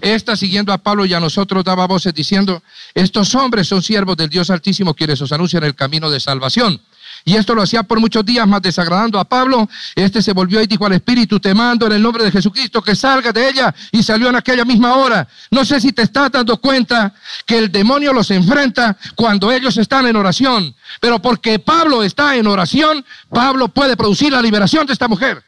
[0.02, 2.62] Esta, siguiendo a Pablo y a nosotros, daba voces diciendo,
[2.94, 6.80] estos hombres son siervos del Dios Altísimo, quienes os anuncian el camino de salvación.
[7.26, 9.70] Y esto lo hacía por muchos días, más desagradando a Pablo.
[9.96, 12.96] Este se volvió y dijo al Espíritu, te mando en el nombre de Jesucristo que
[12.96, 13.74] salga de ella.
[13.92, 15.28] Y salió en aquella misma hora.
[15.50, 17.14] No sé si te estás dando cuenta
[17.46, 20.76] que el demonio los enfrenta cuando ellos están en oración.
[21.00, 25.42] Pero porque Pablo está en oración, Pablo puede producir la liberación de esta mujer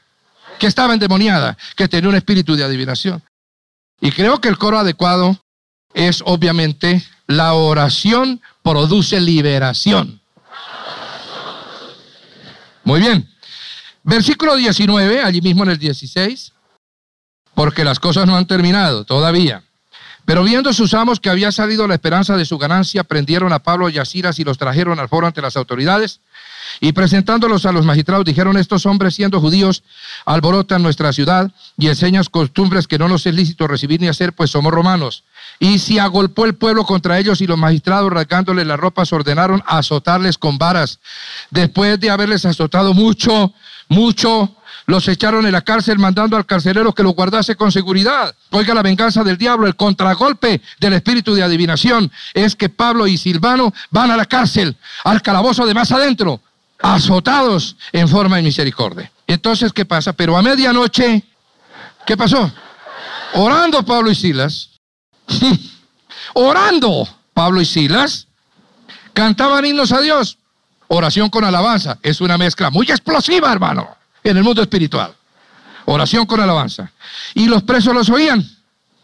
[0.58, 3.22] que estaba endemoniada, que tenía un espíritu de adivinación.
[4.02, 5.40] Y creo que el coro adecuado
[5.94, 10.22] es obviamente la oración produce liberación.
[12.84, 13.28] Muy bien.
[14.04, 16.54] Versículo 19, allí mismo en el 16,
[17.56, 19.65] porque las cosas no han terminado todavía.
[20.26, 23.90] Pero viendo sus amos que había salido la esperanza de su ganancia, prendieron a Pablo
[23.90, 26.20] y a Silas y los trajeron al foro ante las autoridades.
[26.82, 29.84] Y presentándolos a los magistrados, dijeron, estos hombres siendo judíos
[30.26, 34.50] alborotan nuestra ciudad y enseñan costumbres que no nos es lícito recibir ni hacer, pues
[34.50, 35.24] somos romanos.
[35.60, 40.38] Y si agolpó el pueblo contra ellos y los magistrados, rasgándoles las ropas, ordenaron azotarles
[40.38, 41.00] con varas.
[41.52, 43.54] Después de haberles azotado mucho,
[43.88, 48.36] mucho, los echaron en la cárcel mandando al carcelero que los guardase con seguridad.
[48.52, 53.18] Oiga la venganza del diablo, el contragolpe del espíritu de adivinación es que Pablo y
[53.18, 56.40] Silvano van a la cárcel, al calabozo de más adentro,
[56.80, 59.12] azotados en forma de misericordia.
[59.28, 60.14] Entonces, ¿qué pasa?
[60.14, 61.24] Pero a medianoche,
[62.06, 62.52] ¿qué pasó?
[63.34, 64.70] Orando Pablo y Silas,
[66.34, 68.28] orando Pablo y Silas,
[69.14, 70.38] cantaban himnos a Dios.
[70.88, 73.90] Oración con alabanza es una mezcla muy explosiva, hermano,
[74.26, 75.14] en el mundo espiritual.
[75.86, 76.92] Oración con alabanza.
[77.36, 78.44] Y los presos los oían.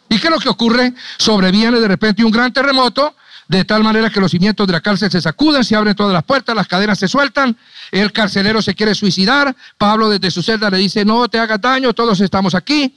[0.10, 0.93] ¿Y qué es lo que ocurre?
[1.17, 3.15] Sobreviene de repente un gran terremoto
[3.47, 6.23] de tal manera que los cimientos de la cárcel se sacuden, se abren todas las
[6.23, 7.55] puertas, las cadenas se sueltan,
[7.91, 11.93] el carcelero se quiere suicidar, Pablo desde su celda le dice, no te hagas daño,
[11.93, 12.95] todos estamos aquí.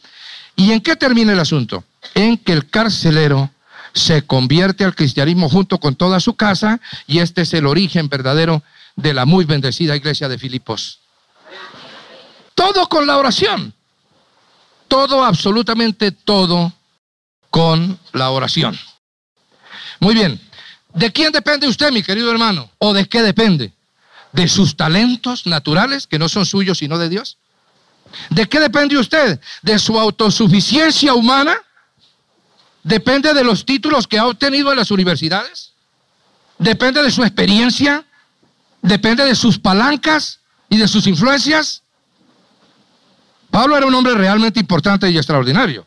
[0.55, 1.83] ¿Y en qué termina el asunto?
[2.15, 3.51] En que el carcelero
[3.93, 8.63] se convierte al cristianismo junto con toda su casa y este es el origen verdadero
[8.95, 11.01] de la muy bendecida iglesia de Filipos.
[12.65, 13.75] Todo con la oración.
[14.89, 16.73] Todo, absolutamente todo
[17.51, 18.79] con la oración.
[20.01, 20.41] Muy bien.
[20.95, 22.71] ¿De quién depende usted, mi querido hermano?
[22.79, 23.75] ¿O de qué depende?
[24.33, 27.37] ¿De sus talentos naturales que no son suyos sino de Dios?
[28.31, 29.39] ¿De qué depende usted?
[29.61, 31.59] ¿De su autosuficiencia humana?
[32.83, 35.73] ¿Depende de los títulos que ha obtenido en las universidades?
[36.57, 38.07] ¿Depende de su experiencia?
[38.81, 41.84] ¿Depende de sus palancas y de sus influencias?
[43.55, 45.87] Pablo era un hombre realmente importante y extraordinario.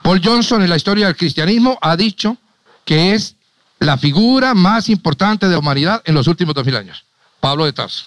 [0.00, 2.38] Paul Johnson en la historia del cristianismo ha dicho
[2.86, 3.36] que es
[3.78, 7.04] la figura más importante de la humanidad en los últimos dos mil años,
[7.40, 8.06] Pablo de Tarso.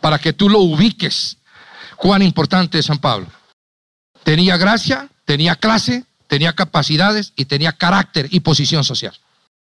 [0.00, 1.36] Para que tú lo ubiques,
[1.94, 3.28] cuán importante es San Pablo.
[4.24, 9.16] Tenía gracia, tenía clase, tenía capacidades y tenía carácter y posición social.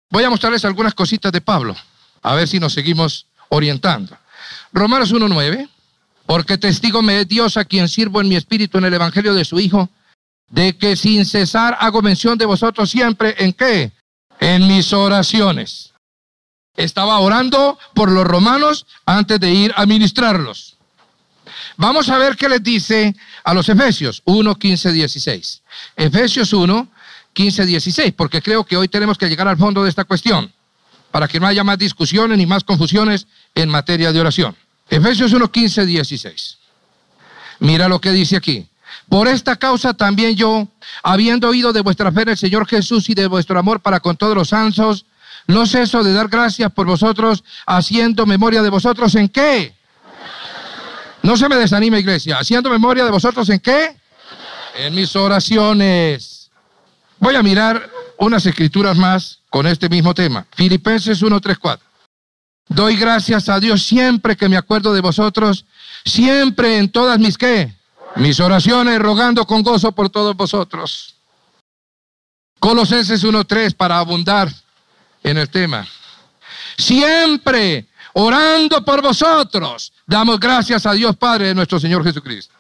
[0.10, 1.78] Voy a mostrarles algunas cositas de Pablo,
[2.24, 4.18] a ver si nos seguimos orientando.
[4.74, 5.70] Romanos 1.9,
[6.28, 9.46] porque testigo me es Dios a quien sirvo en mi espíritu en el Evangelio de
[9.46, 9.90] su Hijo,
[10.50, 13.92] de que sin cesar hago mención de vosotros siempre en qué?
[14.40, 15.94] en mis oraciones.
[16.76, 20.78] Estaba orando por los romanos antes de ir a ministrarlos.
[21.76, 25.64] Vamos a ver qué les dice a los Efesios 1, 15, 16.
[25.96, 26.88] Efesios 1,
[27.34, 30.52] 15, 16, porque creo que hoy tenemos que llegar al fondo de esta cuestión,
[31.12, 34.56] para que no haya más discusiones ni más confusiones en materia de oración.
[34.90, 36.58] Efesios 1, 15, 16.
[37.60, 38.68] Mira lo que dice aquí.
[39.10, 40.68] Por esta causa también yo,
[41.02, 44.18] habiendo oído de vuestra fe en el Señor Jesús y de vuestro amor para con
[44.18, 45.06] todos los santos,
[45.48, 49.74] no ceso de dar gracias por vosotros, haciendo memoria de vosotros en qué.
[51.24, 52.38] No se me desanime, iglesia.
[52.38, 53.96] Haciendo memoria de vosotros en qué?
[54.76, 56.50] En mis oraciones.
[57.20, 60.46] Voy a mirar unas escrituras más con este mismo tema.
[60.54, 61.87] Filipenses 1, 3, 4.
[62.70, 65.66] Doy gracias a Dios siempre que me acuerdo de vosotros,
[66.04, 67.74] siempre en todas mis qué,
[68.16, 71.16] mis oraciones, rogando con gozo por todos vosotros.
[72.60, 74.52] Colosenses 1.3 para abundar
[75.24, 75.88] en el tema.
[76.78, 82.54] Siempre orando por vosotros, damos gracias a Dios Padre de nuestro Señor Jesucristo.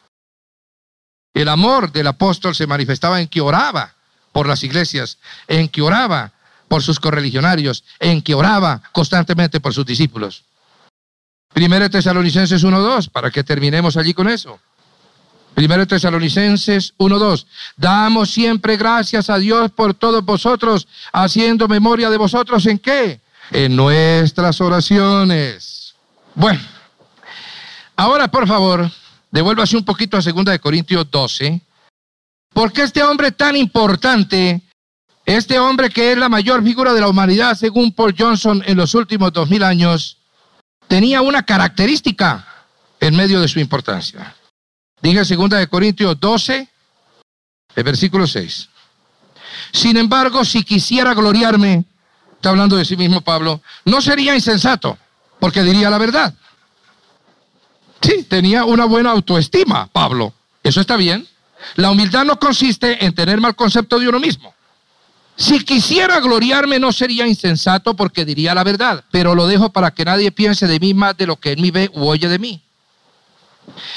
[1.33, 3.93] El amor del apóstol se manifestaba en que oraba
[4.31, 5.17] por las iglesias,
[5.47, 6.31] en que oraba
[6.67, 10.43] por sus correligionarios, en que oraba constantemente por sus discípulos.
[11.53, 14.59] Primero Tesalonicenses 1.2, para que terminemos allí con eso.
[15.55, 17.47] Primero Tesalonicenses 1.2.
[17.75, 23.21] Damos siempre gracias a Dios por todos vosotros, haciendo memoria de vosotros en qué?
[23.49, 25.95] En nuestras oraciones.
[26.35, 26.59] Bueno,
[27.95, 28.91] ahora por favor,
[29.31, 31.61] devuélvase un poquito a 2 de Corintios 12.
[32.53, 34.61] Porque este hombre tan importante
[35.27, 38.95] este hombre que es la mayor figura de la humanidad, según Paul Johnson, en los
[38.95, 40.17] últimos dos mil años,
[40.87, 42.47] tenía una característica
[43.01, 44.33] en medio de su importancia.
[45.01, 46.69] Dije segunda de Corintios 12,
[47.75, 48.69] el versículo 6.
[49.73, 51.83] Sin embargo, si quisiera gloriarme,
[52.35, 54.97] está hablando de sí mismo Pablo, no sería insensato,
[55.41, 56.33] porque diría la verdad.
[58.01, 60.33] Sí, tenía una buena autoestima, Pablo.
[60.63, 61.27] Eso está bien.
[61.75, 64.53] La humildad no consiste en tener mal concepto de uno mismo.
[65.37, 70.03] Si quisiera gloriarme no sería insensato porque diría la verdad, pero lo dejo para que
[70.03, 72.59] nadie piense de mí más de lo que él me ve u oye de mí.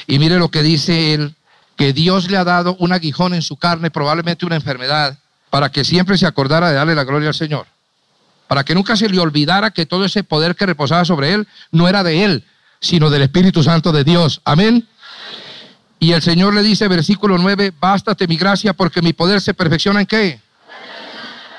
[0.06, 1.34] Y mire lo que dice él,
[1.76, 5.82] que Dios le ha dado un aguijón en su carne, probablemente una enfermedad, para que
[5.82, 7.66] siempre se acordara de darle la gloria al Señor.
[8.46, 11.88] Para que nunca se le olvidara que todo ese poder que reposaba sobre él no
[11.88, 12.44] era de él,
[12.80, 14.42] sino del Espíritu Santo de Dios.
[14.44, 14.86] Amén.
[15.98, 20.00] Y el Señor le dice, versículo 9, bástate mi gracia porque mi poder se perfecciona
[20.00, 20.40] en qué?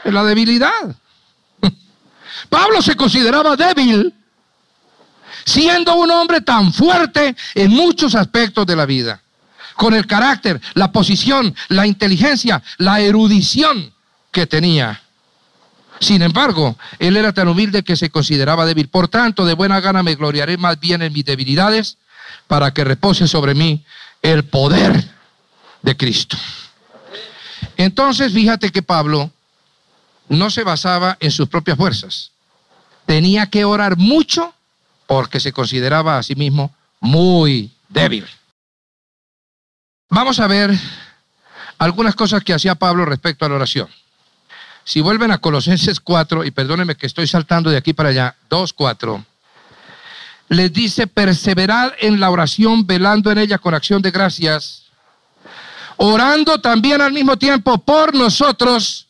[0.04, 0.96] En la debilidad.
[2.50, 4.14] Pablo se consideraba débil,
[5.46, 9.22] siendo un hombre tan fuerte en muchos aspectos de la vida,
[9.76, 13.94] con el carácter, la posición, la inteligencia, la erudición
[14.32, 15.02] que tenía.
[16.00, 18.90] Sin embargo, él era tan humilde que se consideraba débil.
[18.90, 21.98] Por tanto, de buena gana me gloriaré más bien en mis debilidades
[22.48, 23.86] para que repose sobre mí
[24.22, 25.10] el poder
[25.84, 26.38] de Cristo.
[27.78, 29.32] Entonces, fíjate que Pablo
[30.32, 32.32] no se basaba en sus propias fuerzas.
[33.06, 34.54] Tenía que orar mucho
[35.06, 38.26] porque se consideraba a sí mismo muy débil.
[40.10, 40.72] Vamos a ver
[41.78, 43.89] algunas cosas que hacía Pablo respecto a la oración.
[44.86, 48.74] Si vuelven a Colosenses 4, y perdónenme que estoy saltando de aquí para allá, 2,
[48.74, 49.26] 4,
[50.48, 54.84] les dice, perseverad en la oración, velando en ella con acción de gracias,
[55.98, 59.08] orando también al mismo tiempo por nosotros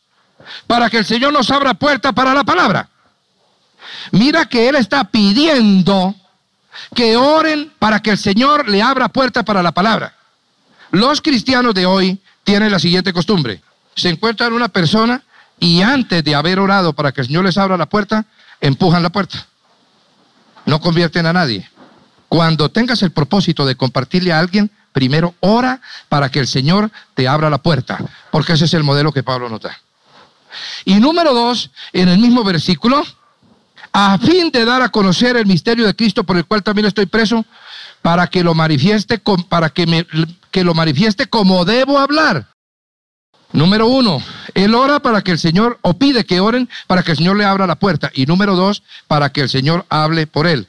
[0.68, 2.90] para que el Señor nos abra puerta para la palabra.
[4.12, 6.16] Mira que Él está pidiendo
[6.96, 10.14] que oren para que el Señor le abra puerta para la palabra.
[10.92, 13.62] Los cristianos de hoy tienen la siguiente costumbre.
[13.96, 15.24] Se encuentran una persona
[15.60, 18.26] y antes de haber orado para que el Señor les abra la puerta,
[18.60, 19.46] empujan la puerta.
[20.66, 21.70] No convierten a nadie.
[22.28, 27.28] Cuando tengas el propósito de compartirle a alguien, primero ora para que el Señor te
[27.28, 28.00] abra la puerta,
[28.32, 29.78] porque ese es el modelo que Pablo nos da.
[30.86, 33.04] Y número dos, en el mismo versículo,
[33.94, 37.06] a fin de dar a conocer el misterio de Cristo por el cual también estoy
[37.06, 37.46] preso,
[38.02, 40.08] para que lo manifieste, para que, me,
[40.50, 42.48] que lo manifieste como debo hablar.
[43.54, 47.18] Número uno, él ora para que el Señor, o pide que oren para que el
[47.18, 48.10] Señor le abra la puerta.
[48.14, 50.68] Y número dos, para que el Señor hable por él.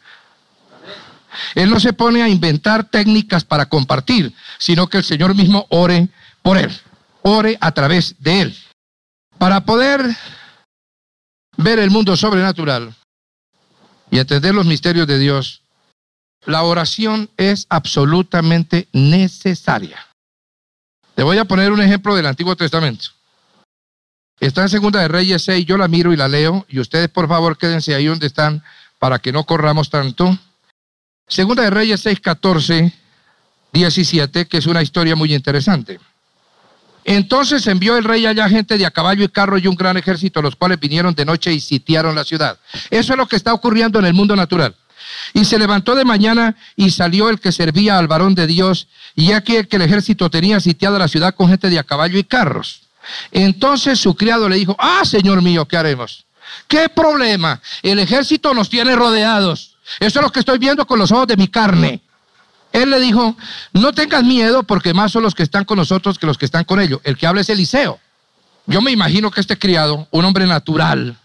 [1.55, 6.09] Él no se pone a inventar técnicas para compartir, sino que el Señor mismo ore
[6.43, 6.71] por él,
[7.23, 8.57] ore a través de él.
[9.39, 10.01] Para poder
[11.57, 12.95] ver el mundo sobrenatural
[14.11, 15.63] y entender los misterios de Dios,
[16.45, 20.07] la oración es absolutamente necesaria.
[21.15, 23.07] Te voy a poner un ejemplo del Antiguo Testamento.
[24.41, 27.29] Está en Segunda de Reyes 6, yo la miro y la leo, y ustedes por
[27.29, 28.63] favor quédense ahí donde están
[28.99, 30.37] para que no corramos tanto.
[31.29, 32.93] Segunda de Reyes 6, 14,
[33.73, 36.01] 17, que es una historia muy interesante.
[37.05, 40.41] Entonces envió el rey allá gente de a caballo y carro y un gran ejército,
[40.41, 42.59] los cuales vinieron de noche y sitiaron la ciudad.
[42.91, 44.75] Eso es lo que está ocurriendo en el mundo natural.
[45.35, 49.33] Y se levantó de mañana y salió el que servía al varón de Dios, y
[49.33, 52.83] aquí que el ejército tenía sitiada la ciudad con gente de a caballo y carros.
[53.31, 56.25] Entonces su criado le dijo, ah, señor mío, ¿qué haremos?
[56.69, 57.61] ¿Qué problema?
[57.83, 59.77] El ejército nos tiene rodeados.
[59.99, 62.01] Eso es lo que estoy viendo con los ojos de mi carne.
[62.73, 63.37] Él le dijo,
[63.73, 66.65] no tengas miedo porque más son los que están con nosotros que los que están
[66.65, 67.01] con ellos.
[67.05, 68.01] El que habla es Eliseo.
[68.67, 71.17] Yo me imagino que este criado, un hombre natural,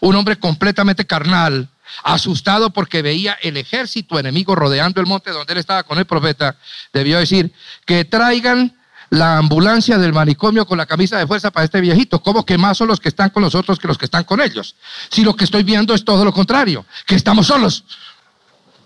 [0.00, 1.68] un hombre completamente carnal,
[2.04, 6.56] asustado porque veía el ejército enemigo rodeando el monte donde él estaba con el profeta,
[6.92, 7.52] debió decir
[7.84, 8.74] que traigan
[9.10, 12.20] la ambulancia del manicomio con la camisa de fuerza para este viejito.
[12.20, 14.74] ¿Cómo que más son los que están con nosotros que los que están con ellos?
[15.10, 17.84] Si lo que estoy viendo es todo lo contrario, que estamos solos.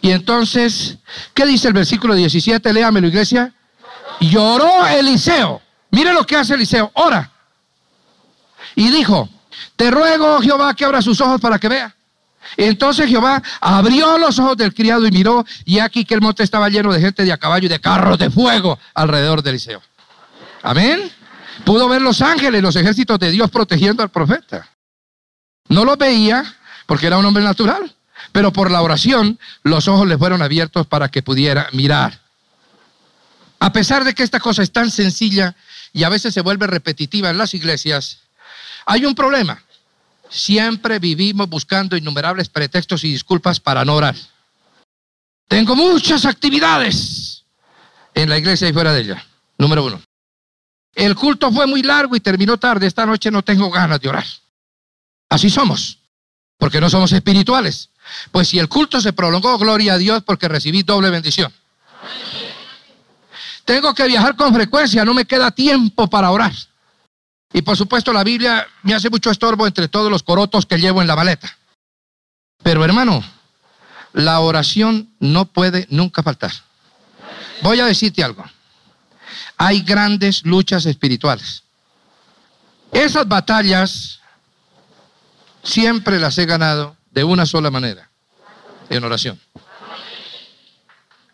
[0.03, 0.99] Y entonces,
[1.33, 2.73] ¿qué dice el versículo 17?
[2.73, 3.55] Léamelo, iglesia.
[4.21, 5.63] Lloró Eliseo.
[5.93, 6.91] Mire lo que hace Eliseo.
[6.95, 7.31] Ora.
[8.75, 9.29] Y dijo,
[9.77, 11.95] te ruego, Jehová, que abra sus ojos para que vea.
[12.57, 16.69] Entonces Jehová abrió los ojos del criado y miró, y aquí que el monte estaba
[16.69, 19.81] lleno de gente de a caballo y de carros de fuego alrededor de Eliseo.
[20.63, 21.11] Amén.
[21.65, 24.69] Pudo ver los ángeles, los ejércitos de Dios protegiendo al profeta.
[25.69, 26.45] No los veía
[26.87, 27.95] porque era un hombre natural,
[28.33, 32.21] pero por la oración los ojos le fueron abiertos para que pudiera mirar.
[33.61, 35.55] A pesar de que esta cosa es tan sencilla
[35.93, 38.19] y a veces se vuelve repetitiva en las iglesias,
[38.87, 39.63] hay un problema.
[40.29, 44.17] Siempre vivimos buscando innumerables pretextos y disculpas para no orar.
[45.47, 47.45] Tengo muchas actividades
[48.15, 49.25] en la iglesia y fuera de ella.
[49.59, 50.03] Número uno.
[50.95, 52.87] El culto fue muy largo y terminó tarde.
[52.87, 54.27] Esta noche no tengo ganas de orar.
[55.29, 55.99] Así somos,
[56.59, 57.92] porque no somos espirituales.
[58.31, 61.53] Pues si el culto se prolongó, gloria a Dios porque recibí doble bendición.
[63.65, 66.53] Tengo que viajar con frecuencia, no me queda tiempo para orar.
[67.53, 71.01] Y por supuesto la Biblia me hace mucho estorbo entre todos los corotos que llevo
[71.01, 71.57] en la maleta.
[72.63, 73.23] Pero hermano,
[74.13, 76.53] la oración no puede nunca faltar.
[77.63, 78.45] Voy a decirte algo
[79.57, 81.63] hay grandes luchas espirituales.
[82.91, 84.21] Esas batallas
[85.63, 88.11] siempre las he ganado de una sola manera,
[88.89, 89.39] en oración.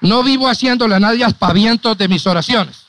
[0.01, 2.85] No vivo haciéndole a nadie aspavientos de mis oraciones.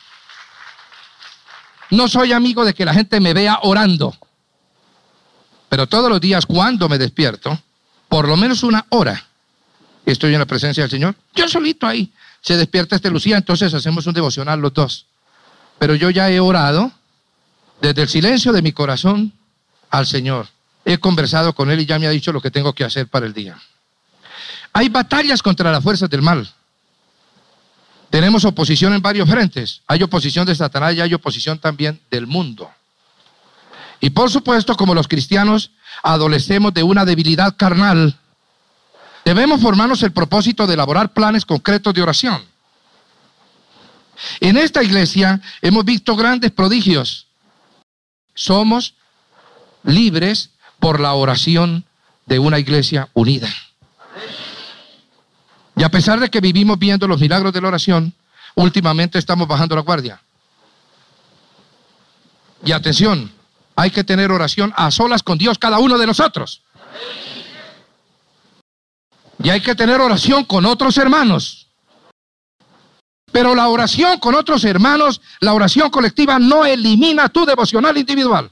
[1.91, 4.15] No soy amigo de que la gente me vea orando.
[5.69, 7.59] Pero todos los días cuando me despierto,
[8.07, 9.27] por lo menos una hora,
[10.05, 11.15] estoy en la presencia del Señor.
[11.33, 12.11] Yo solito ahí.
[12.41, 15.05] Se despierta este Lucía, entonces hacemos un devocional los dos.
[15.77, 16.91] Pero yo ya he orado
[17.81, 19.33] desde el silencio de mi corazón
[19.89, 20.47] al Señor.
[20.89, 23.27] He conversado con Él y ya me ha dicho lo que tengo que hacer para
[23.27, 23.55] el día.
[24.73, 26.51] Hay batallas contra las fuerzas del mal.
[28.09, 29.83] Tenemos oposición en varios frentes.
[29.85, 32.71] Hay oposición de Satanás y hay oposición también del mundo.
[33.99, 35.69] Y por supuesto, como los cristianos
[36.01, 38.17] adolecemos de una debilidad carnal,
[39.23, 42.41] debemos formarnos el propósito de elaborar planes concretos de oración.
[44.39, 47.27] En esta iglesia hemos visto grandes prodigios.
[48.33, 48.95] Somos
[49.83, 51.85] libres por la oración
[52.25, 53.49] de una iglesia unida.
[55.75, 58.13] Y a pesar de que vivimos viendo los milagros de la oración,
[58.55, 60.21] últimamente estamos bajando la guardia.
[62.63, 63.31] Y atención,
[63.75, 66.61] hay que tener oración a solas con Dios cada uno de nosotros.
[69.41, 71.67] Y hay que tener oración con otros hermanos.
[73.31, 78.51] Pero la oración con otros hermanos, la oración colectiva no elimina tu devocional individual.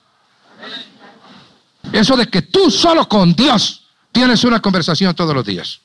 [1.91, 5.81] Eso de que tú solo con Dios tienes una conversación todos los días.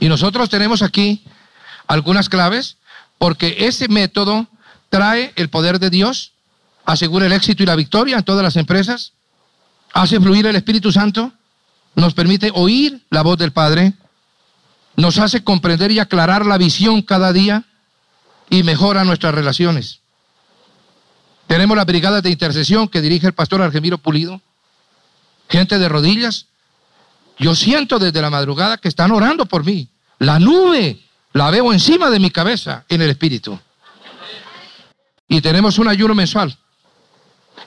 [0.00, 1.24] Y nosotros tenemos aquí
[1.86, 2.76] algunas claves
[3.18, 4.46] porque ese método
[4.90, 6.32] trae el poder de Dios,
[6.84, 9.12] asegura el éxito y la victoria en todas las empresas,
[9.92, 11.32] hace fluir el Espíritu Santo,
[11.94, 13.94] nos permite oír la voz del Padre
[14.98, 17.62] nos hace comprender y aclarar la visión cada día
[18.50, 20.00] y mejora nuestras relaciones.
[21.48, 24.40] Tenemos las brigadas de intercesión que dirige el pastor Argemiro Pulido,
[25.48, 26.46] gente de rodillas.
[27.38, 29.88] Yo siento desde la madrugada que están orando por mí.
[30.18, 31.00] La nube
[31.32, 33.58] la veo encima de mi cabeza en el espíritu.
[35.26, 36.54] Y tenemos un ayuno mensual.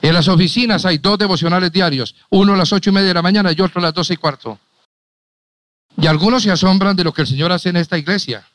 [0.00, 3.22] En las oficinas hay dos devocionales diarios, uno a las ocho y media de la
[3.22, 4.60] mañana y otro a las doce y cuarto.
[5.96, 8.46] Y algunos se asombran de lo que el Señor hace en esta iglesia.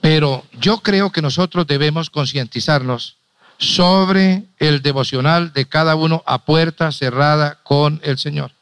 [0.00, 3.18] Pero yo creo que nosotros debemos concientizarnos
[3.58, 8.52] sobre el devocional de cada uno a puerta cerrada con el Señor.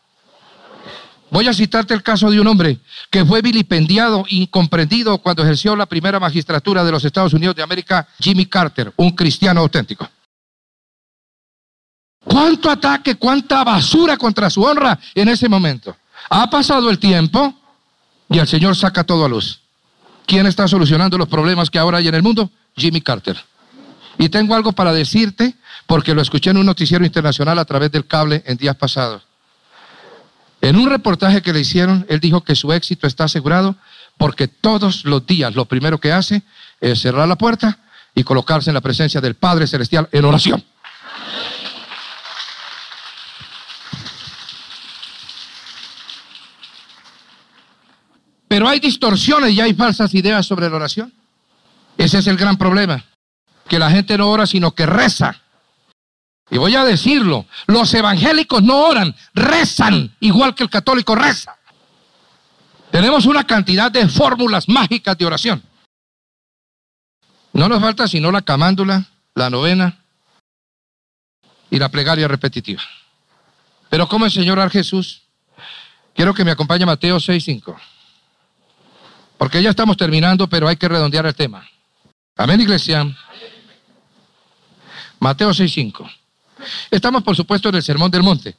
[1.31, 2.79] Voy a citarte el caso de un hombre
[3.11, 8.07] que fue vilipendiado, incomprendido cuando ejerció la primera magistratura de los Estados Unidos de América,
[8.21, 10.07] Jimmy Carter, un cristiano auténtico.
[12.23, 15.97] ¿Cuánto ataque, cuánta basura contra su honra en ese momento?
[16.29, 17.55] Ha pasado el tiempo
[18.29, 19.61] y el Señor saca todo a luz.
[20.27, 22.51] ¿Quién está solucionando los problemas que ahora hay en el mundo?
[22.77, 23.43] Jimmy Carter.
[24.19, 25.55] Y tengo algo para decirte
[25.87, 29.23] porque lo escuché en un noticiero internacional a través del cable en días pasados.
[30.61, 33.75] En un reportaje que le hicieron, él dijo que su éxito está asegurado
[34.17, 36.43] porque todos los días lo primero que hace
[36.81, 37.79] es cerrar la puerta
[38.15, 40.65] y colocarse en la presencia del Padre Celestial en oración.
[48.47, 51.13] Pero hay distorsiones y hay falsas ideas sobre la oración.
[51.97, 53.03] Ese es el gran problema.
[53.69, 55.41] Que la gente no ora, sino que reza.
[56.51, 61.57] Y voy a decirlo, los evangélicos no oran, rezan, igual que el católico reza.
[62.91, 65.63] Tenemos una cantidad de fórmulas mágicas de oración.
[67.55, 69.99] No nos falta sino la camándula, la novena
[71.71, 72.83] y la plegaria repetitiva.
[73.89, 75.23] Pero ¿cómo enseñó a Jesús?
[76.15, 77.77] Quiero que me acompañe Mateo 6.5.
[79.39, 81.67] Porque ya estamos terminando, pero hay que redondear el tema.
[82.37, 83.07] Amén, iglesia.
[85.23, 86.11] Mateo 6.5.
[86.91, 88.57] Estamos, por supuesto, en el Sermón del Monte,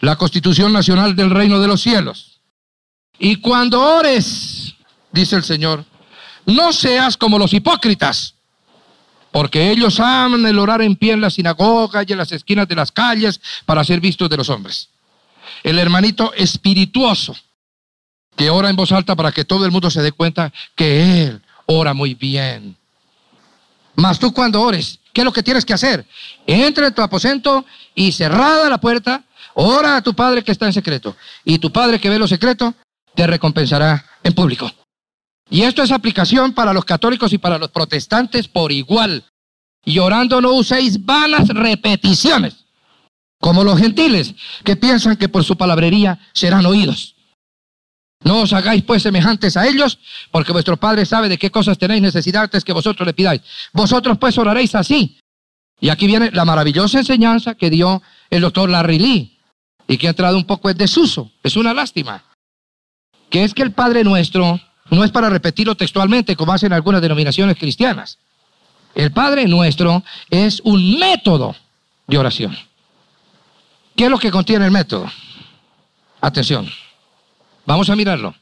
[0.00, 2.38] la constitución nacional del reino de los cielos.
[3.18, 4.74] Y cuando ores,
[5.10, 5.86] dice el Señor,
[6.44, 8.34] no seas como los hipócritas,
[9.30, 12.74] porque ellos aman el orar en pie en la sinagoga y en las esquinas de
[12.74, 14.90] las calles para ser vistos de los hombres.
[15.62, 17.34] El hermanito espirituoso
[18.36, 21.42] que ora en voz alta para que todo el mundo se dé cuenta que él
[21.64, 22.76] ora muy bien.
[23.94, 26.06] Mas tú cuando ores, ¿qué es lo que tienes que hacer?
[26.46, 27.64] Entra en tu aposento
[27.94, 29.24] y cerrada la puerta,
[29.54, 31.16] ora a tu padre que está en secreto.
[31.44, 32.74] Y tu padre que ve lo secreto,
[33.14, 34.70] te recompensará en público.
[35.50, 39.24] Y esto es aplicación para los católicos y para los protestantes por igual.
[39.84, 42.64] Y orando no uséis vanas repeticiones,
[43.38, 44.34] como los gentiles,
[44.64, 47.16] que piensan que por su palabrería serán oídos.
[48.24, 49.98] No os hagáis pues semejantes a ellos,
[50.30, 53.42] porque vuestro Padre sabe de qué cosas tenéis necesidad antes que vosotros le pidáis.
[53.72, 55.18] Vosotros pues oraréis así.
[55.80, 59.38] Y aquí viene la maravillosa enseñanza que dio el doctor Larry Lee
[59.88, 61.32] y que ha entrado un poco en desuso.
[61.42, 62.22] Es una lástima
[63.30, 64.60] que es que el Padre Nuestro
[64.90, 68.18] no es para repetirlo textualmente como hacen algunas denominaciones cristianas.
[68.94, 71.56] El Padre Nuestro es un método
[72.06, 72.56] de oración.
[73.96, 75.10] ¿Qué es lo que contiene el método?
[76.20, 76.68] Atención,
[77.66, 78.34] vamos a mirarlo.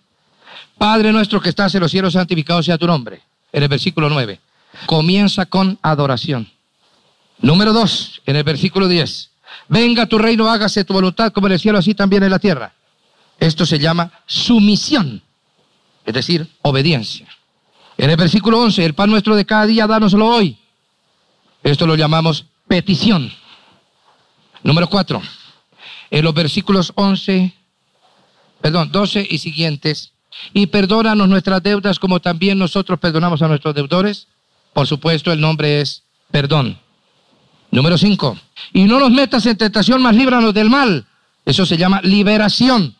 [0.78, 3.20] Padre nuestro que estás en los cielos, santificado sea tu nombre.
[3.52, 4.40] En el versículo 9.
[4.86, 6.50] Comienza con adoración.
[7.38, 9.30] Número 2, en el versículo 10.
[9.68, 12.72] Venga tu reino, hágase tu voluntad como en el cielo, así también en la tierra.
[13.38, 15.22] Esto se llama sumisión,
[16.04, 17.26] es decir, obediencia.
[17.96, 20.58] En el versículo 11, el pan nuestro de cada día, dánoslo hoy.
[21.62, 23.32] Esto lo llamamos petición.
[24.62, 25.22] Número 4,
[26.10, 27.54] en los versículos 11,
[28.60, 30.12] perdón, 12 y siguientes,
[30.52, 34.26] y perdónanos nuestras deudas como también nosotros perdonamos a nuestros deudores.
[34.72, 36.78] Por supuesto, el nombre es perdón.
[37.72, 38.36] Número 5,
[38.72, 41.06] y no nos metas en tentación, mas líbranos del mal.
[41.44, 42.96] Eso se llama liberación.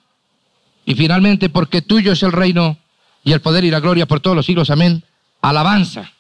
[0.84, 2.78] Y finalmente, porque tuyo es el reino
[3.24, 4.70] y el poder y la gloria por todos los siglos.
[4.70, 5.02] Amén.
[5.42, 6.12] Alabanza.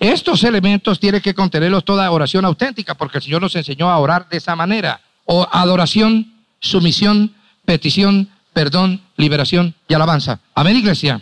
[0.00, 4.28] Estos elementos tiene que contenerlos toda oración auténtica, porque el Señor nos enseñó a orar
[4.28, 5.00] de esa manera.
[5.24, 7.34] O adoración, sumisión,
[7.64, 10.40] petición, perdón, liberación y alabanza.
[10.54, 11.20] Amén, iglesia.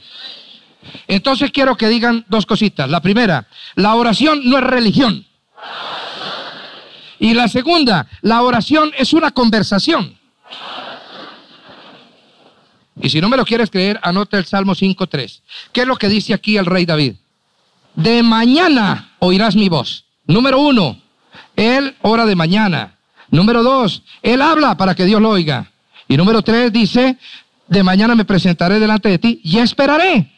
[1.08, 2.88] Entonces quiero que digan dos cositas.
[2.88, 5.26] La primera, la oración no es religión.
[7.18, 10.18] Y la segunda, la oración es una conversación.
[13.00, 15.40] Y si no me lo quieres creer, anota el Salmo 5.3.
[15.72, 17.14] ¿Qué es lo que dice aquí el rey David?
[17.94, 20.04] De mañana oirás mi voz.
[20.26, 21.00] Número uno,
[21.56, 22.98] él ora de mañana.
[23.30, 25.71] Número dos, él habla para que Dios lo oiga.
[26.12, 27.16] Y número tres dice,
[27.68, 30.30] de mañana me presentaré delante de ti y esperaré.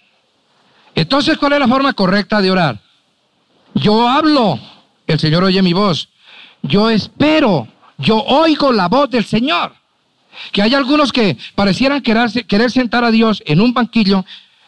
[0.95, 2.81] Entonces, ¿cuál es la forma correcta de orar?
[3.75, 4.61] Yo hablo,
[5.09, 6.11] el Señor oye mi voz.
[6.63, 7.67] Yo espero,
[7.99, 9.75] yo oigo la voz del Señor.
[10.53, 14.25] Que hay algunos que parecieran querer, querer sentar a Dios en un banquillo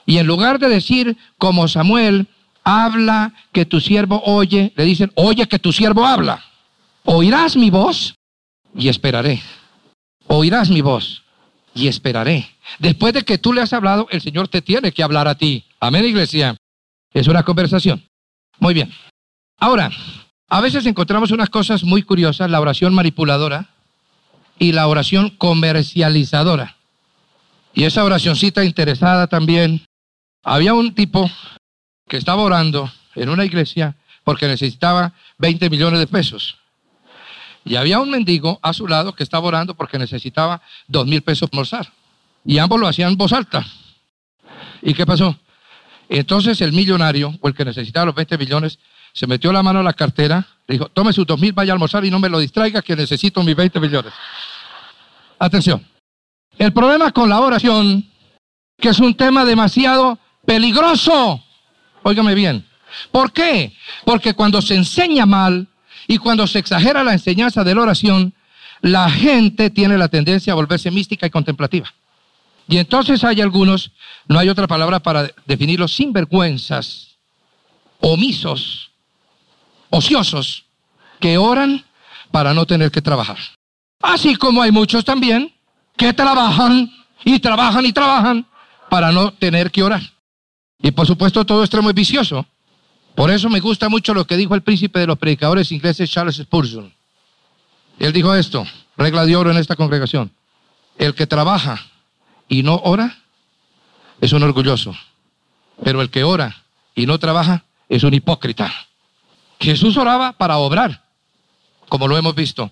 [0.06, 2.26] y en lugar de decir como Samuel,
[2.64, 6.42] habla que tu siervo oye, le dicen, oye que tu siervo habla.
[7.04, 8.16] Oirás mi voz
[8.74, 9.40] y esperaré.
[10.28, 11.22] Oirás mi voz
[11.74, 12.48] y esperaré.
[12.78, 15.64] Después de que tú le has hablado, el Señor te tiene que hablar a ti.
[15.78, 16.56] Amén, iglesia.
[17.12, 18.04] Es una conversación.
[18.58, 18.92] Muy bien.
[19.58, 19.90] Ahora,
[20.48, 23.68] a veces encontramos unas cosas muy curiosas, la oración manipuladora
[24.58, 26.76] y la oración comercializadora.
[27.74, 29.86] Y esa oracioncita interesada también.
[30.42, 31.30] Había un tipo
[32.08, 36.58] que estaba orando en una iglesia porque necesitaba 20 millones de pesos.
[37.66, 41.48] Y había un mendigo a su lado que estaba orando porque necesitaba 2 mil pesos
[41.52, 41.92] almorzar.
[42.44, 43.66] Y ambos lo hacían en voz alta.
[44.82, 45.36] ¿Y qué pasó?
[46.08, 48.78] Entonces el millonario, o el que necesitaba los 20 millones,
[49.12, 51.74] se metió la mano a la cartera, le dijo, tome sus dos mil, vaya a
[51.74, 54.12] almorzar y no me lo distraiga que necesito mis 20 millones.
[55.36, 55.84] Atención.
[56.56, 58.08] El problema con la oración,
[58.78, 61.42] que es un tema demasiado peligroso.
[62.04, 62.64] Óigame bien.
[63.10, 63.74] ¿Por qué?
[64.04, 65.66] Porque cuando se enseña mal
[66.06, 68.34] y cuando se exagera la enseñanza de la oración,
[68.80, 71.92] la gente tiene la tendencia a volverse mística y contemplativa.
[72.68, 73.92] Y entonces hay algunos,
[74.26, 77.16] no hay otra palabra para definirlos, sinvergüenzas,
[78.00, 78.90] omisos,
[79.90, 80.64] ociosos,
[81.20, 81.84] que oran
[82.30, 83.38] para no tener que trabajar.
[84.02, 85.52] Así como hay muchos también
[85.96, 86.90] que trabajan
[87.24, 88.46] y trabajan y trabajan
[88.90, 90.02] para no tener que orar.
[90.80, 92.46] Y por supuesto todo extremo es vicioso.
[93.16, 96.36] Por eso me gusta mucho lo que dijo el príncipe de los predicadores ingleses Charles
[96.36, 96.92] Spurgeon.
[97.98, 98.66] Él dijo esto,
[98.98, 100.30] regla de oro en esta congregación.
[100.98, 101.86] El que trabaja
[102.46, 103.16] y no ora
[104.20, 104.94] es un orgulloso.
[105.82, 106.64] Pero el que ora
[106.94, 108.70] y no trabaja es un hipócrita.
[109.58, 111.02] Jesús oraba para obrar,
[111.88, 112.70] como lo hemos visto.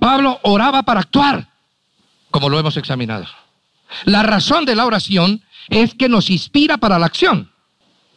[0.00, 1.48] Pablo oraba para actuar,
[2.32, 3.26] como lo hemos examinado.
[4.06, 7.53] La razón de la oración es que nos inspira para la acción.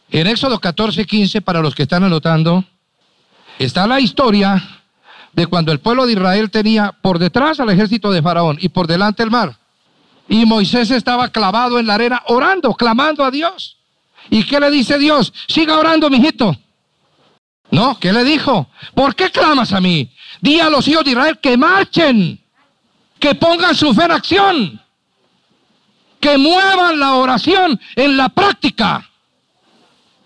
[0.10, 2.64] En Éxodo 14, 15, para los que están anotando,
[3.60, 4.64] está la historia
[5.34, 8.88] de cuando el pueblo de Israel tenía por detrás al ejército de Faraón y por
[8.88, 9.58] delante el mar.
[10.30, 13.78] Y Moisés estaba clavado en la arena orando, clamando a Dios.
[14.30, 15.34] ¿Y qué le dice Dios?
[15.48, 16.56] Siga orando, mijito.
[17.70, 18.70] No, ¿qué le dijo?
[18.94, 20.10] ¿Por qué clamas a mí?
[20.42, 22.42] Di a los hijos de Israel que marchen,
[23.20, 24.82] que pongan su fe en acción,
[26.20, 29.10] que muevan la oración en la práctica.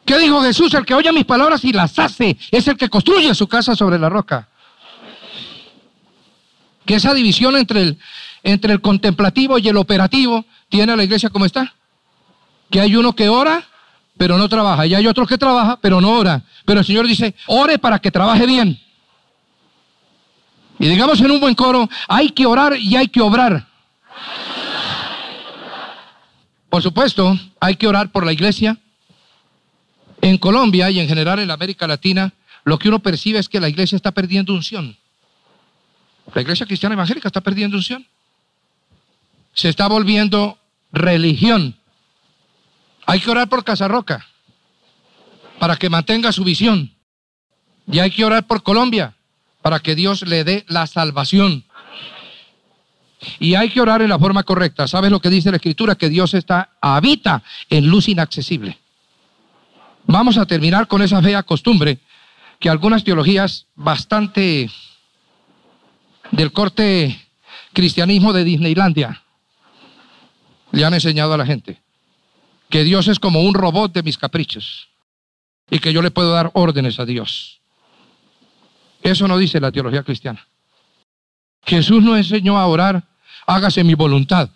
[0.05, 0.73] ¿Qué dijo Jesús?
[0.73, 3.99] El que oye mis palabras y las hace es el que construye su casa sobre
[3.99, 4.47] la roca.
[6.85, 7.99] Que esa división entre el,
[8.43, 11.73] entre el contemplativo y el operativo tiene a la iglesia como está.
[12.69, 13.63] Que hay uno que ora,
[14.17, 14.85] pero no trabaja.
[14.85, 16.43] Y hay otro que trabaja, pero no ora.
[16.65, 18.79] Pero el Señor dice, ore para que trabaje bien.
[20.79, 23.67] Y digamos en un buen coro, hay que orar y hay que obrar.
[26.69, 28.77] Por supuesto, hay que orar por la iglesia.
[30.21, 33.69] En Colombia y en general en América Latina, lo que uno percibe es que la
[33.69, 34.95] iglesia está perdiendo unción.
[36.33, 38.05] La iglesia cristiana evangélica está perdiendo unción
[39.53, 40.57] se está volviendo
[40.91, 41.75] religión.
[43.05, 44.25] Hay que orar por Casarroca
[45.59, 46.93] para que mantenga su visión.
[47.91, 49.15] Y hay que orar por Colombia
[49.61, 51.65] para que Dios le dé la salvación.
[53.39, 54.87] Y hay que orar en la forma correcta.
[54.87, 55.95] ¿Sabes lo que dice la Escritura?
[55.95, 58.79] Que Dios está, habita en luz inaccesible.
[60.05, 61.99] Vamos a terminar con esa fea costumbre
[62.59, 64.69] que algunas teologías bastante
[66.31, 67.19] del corte
[67.73, 69.23] cristianismo de Disneylandia
[70.71, 71.81] le han enseñado a la gente
[72.69, 74.87] que Dios es como un robot de mis caprichos
[75.69, 77.59] y que yo le puedo dar órdenes a Dios.
[79.03, 80.47] Eso no dice la teología cristiana.
[81.65, 83.03] Jesús no enseñó a orar,
[83.45, 84.49] hágase mi voluntad.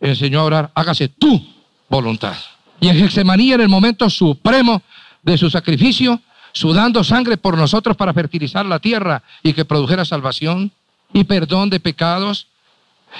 [0.00, 1.46] Enseñó a orar, hágase tu
[1.88, 2.36] voluntad.
[2.80, 4.82] Y en Getsemaní, en el momento supremo
[5.22, 6.20] de su sacrificio,
[6.52, 10.72] sudando sangre por nosotros para fertilizar la tierra y que produjera salvación
[11.12, 12.46] y perdón de pecados,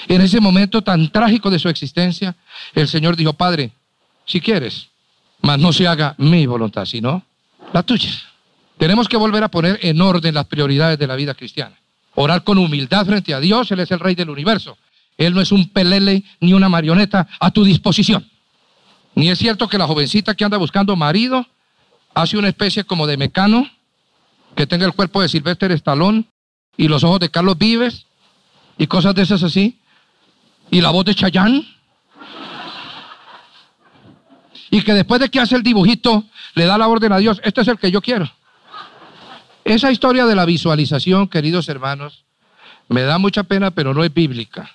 [0.07, 2.35] en ese momento tan trágico de su existencia,
[2.73, 3.71] el Señor dijo, Padre,
[4.25, 4.87] si quieres,
[5.41, 7.23] mas no se haga mi voluntad, sino
[7.73, 8.09] la tuya.
[8.77, 11.75] Tenemos que volver a poner en orden las prioridades de la vida cristiana.
[12.15, 14.77] Orar con humildad frente a Dios, Él es el Rey del universo.
[15.17, 18.27] Él no es un pelele ni una marioneta a tu disposición.
[19.15, 21.45] Ni es cierto que la jovencita que anda buscando marido
[22.13, 23.69] hace una especie como de mecano
[24.55, 26.27] que tenga el cuerpo de Silvestre Estalón
[26.77, 28.05] y los ojos de Carlos Vives
[28.77, 29.79] y cosas de esas así.
[30.69, 31.65] Y la voz de Chayán.
[34.69, 36.23] Y que después de que hace el dibujito,
[36.55, 38.31] le da la orden a Dios, este es el que yo quiero.
[39.65, 42.23] Esa historia de la visualización, queridos hermanos,
[42.87, 44.71] me da mucha pena, pero no es bíblica.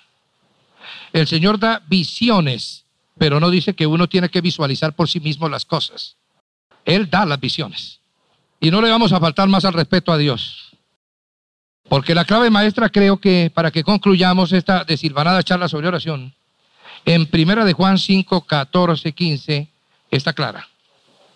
[1.13, 2.85] El Señor da visiones,
[3.17, 6.17] pero no dice que uno tiene que visualizar por sí mismo las cosas.
[6.85, 7.99] Él da las visiones.
[8.59, 10.71] Y no le vamos a faltar más al respeto a Dios.
[11.89, 16.33] Porque la clave maestra creo que para que concluyamos esta desilvanada charla sobre oración,
[17.05, 19.67] en Primera de Juan 5, 14, 15
[20.11, 20.67] está clara.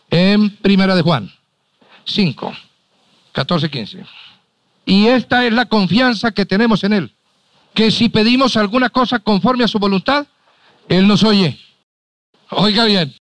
[0.09, 1.31] En Primera de Juan
[2.05, 2.53] 5,
[3.31, 4.05] 14, 15.
[4.85, 7.13] Y esta es la confianza que tenemos en Él.
[7.73, 10.27] Que si pedimos alguna cosa conforme a su voluntad,
[10.89, 11.57] Él nos oye.
[12.51, 13.13] Oiga bien.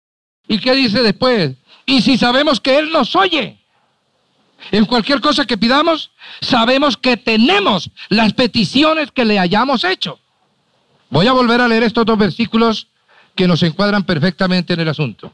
[0.48, 1.56] ¿Y qué dice después?
[1.86, 3.60] Y si sabemos que Él nos oye,
[4.72, 6.12] en cualquier cosa que pidamos,
[6.42, 10.20] sabemos que tenemos las peticiones que le hayamos hecho.
[11.10, 12.88] Voy a volver a leer estos dos versículos
[13.36, 15.32] que nos encuadran perfectamente en el asunto.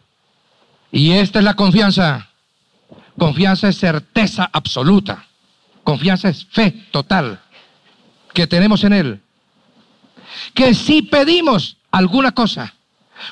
[0.91, 2.30] Y esta es la confianza.
[3.18, 5.26] Confianza es certeza absoluta.
[5.84, 7.41] Confianza es fe total
[8.34, 9.22] que tenemos en Él.
[10.54, 12.74] Que si pedimos alguna cosa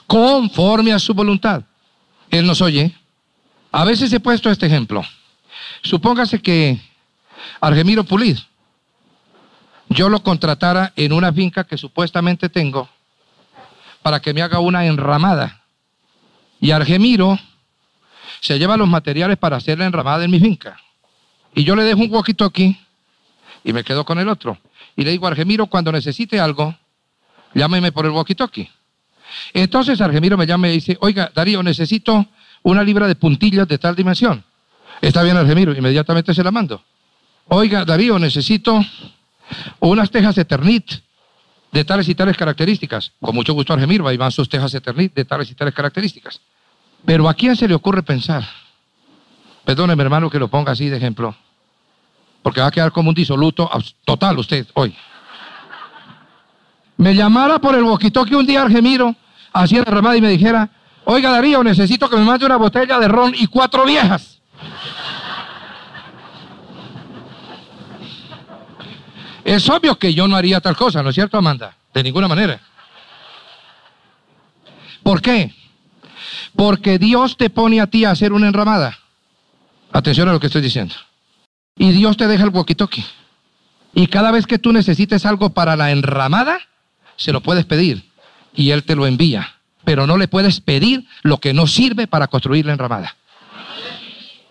[0.07, 1.63] conforme a su voluntad,
[2.29, 2.95] Él nos oye.
[3.71, 5.03] A veces he puesto este ejemplo.
[5.81, 6.79] Supóngase que
[7.59, 8.41] Argemiro Pulido,
[9.89, 12.89] yo lo contratara en una finca que supuestamente tengo
[14.01, 15.61] para que me haga una enramada.
[16.59, 17.39] Y Argemiro
[18.41, 20.77] se lleva los materiales para hacer la enramada en mi finca.
[21.55, 22.77] Y yo le dejo un huequito aquí
[23.63, 24.57] y me quedo con el otro.
[24.95, 26.75] Y le digo Argemiro, cuando necesite algo,
[27.53, 28.69] llámeme por el walkie-talkie.
[29.53, 32.27] Entonces Argemiro me llama y dice, oiga, Darío, necesito
[32.63, 34.43] una libra de puntillas de tal dimensión.
[35.01, 36.83] Está bien, Argemiro, inmediatamente se la mando.
[37.47, 38.83] Oiga, Darío, necesito
[39.79, 40.91] unas tejas Eternit
[41.71, 43.11] de tales y tales características.
[43.19, 46.39] Con mucho gusto, Argemiro, ahí van sus tejas Eternit de tales y tales características.
[47.05, 48.47] Pero ¿a quién se le ocurre pensar?
[49.65, 51.35] Perdone, mi hermano, que lo ponga así de ejemplo.
[52.41, 53.69] Porque va a quedar como un disoluto
[54.05, 54.95] total usted hoy.
[56.97, 59.15] Me llamara por el boquitoque un día Argemiro,
[59.53, 60.69] hacía la remada y me dijera,
[61.05, 64.41] oiga Darío, necesito que me mande una botella de ron y cuatro viejas.
[69.45, 71.75] Es obvio que yo no haría tal cosa, ¿no es cierto, Amanda?
[71.93, 72.61] De ninguna manera.
[75.03, 75.53] ¿Por qué?
[76.55, 78.97] Porque Dios te pone a ti a hacer una enramada.
[79.91, 80.95] Atención a lo que estoy diciendo.
[81.75, 82.75] Y Dios te deja el walkie
[83.93, 86.59] Y cada vez que tú necesites algo para la enramada,
[87.17, 88.12] se lo puedes pedir
[88.55, 89.55] y Él te lo envía.
[89.83, 93.15] Pero no le puedes pedir lo que no sirve para construir la enramada.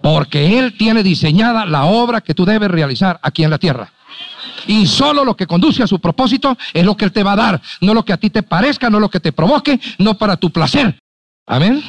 [0.03, 3.93] Porque Él tiene diseñada la obra que tú debes realizar aquí en la tierra.
[4.67, 7.37] Y solo lo que conduce a su propósito es lo que Él te va a
[7.37, 7.63] dar.
[7.81, 10.51] No lo que a ti te parezca, no lo que te provoque, no para tu
[10.51, 10.99] placer.
[11.47, 11.83] Amén.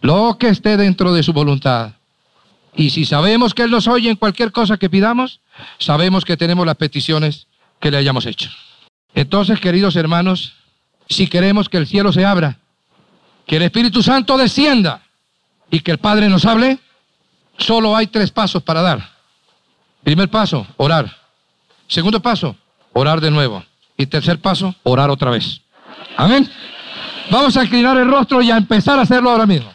[0.00, 1.92] Lo que esté dentro de su voluntad.
[2.76, 5.40] Y si sabemos que Él nos oye en cualquier cosa que pidamos,
[5.78, 7.46] sabemos que tenemos las peticiones
[7.80, 8.50] que le hayamos hecho.
[9.14, 10.54] Entonces, queridos hermanos,
[11.08, 12.58] si queremos que el cielo se abra,
[13.46, 15.02] que el Espíritu Santo descienda
[15.70, 16.78] y que el Padre nos hable,
[17.58, 19.10] solo hay tres pasos para dar.
[20.02, 21.14] Primer paso, orar.
[21.88, 22.56] Segundo paso,
[22.92, 23.64] orar de nuevo.
[23.96, 25.60] Y tercer paso, orar otra vez.
[26.16, 26.50] Amén.
[27.30, 29.72] Vamos a inclinar el rostro y a empezar a hacerlo ahora mismo.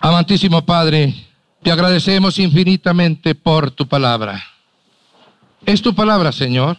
[0.00, 1.14] Amantísimo Padre,
[1.62, 4.44] te agradecemos infinitamente por tu palabra.
[5.64, 6.78] Es tu palabra, Señor.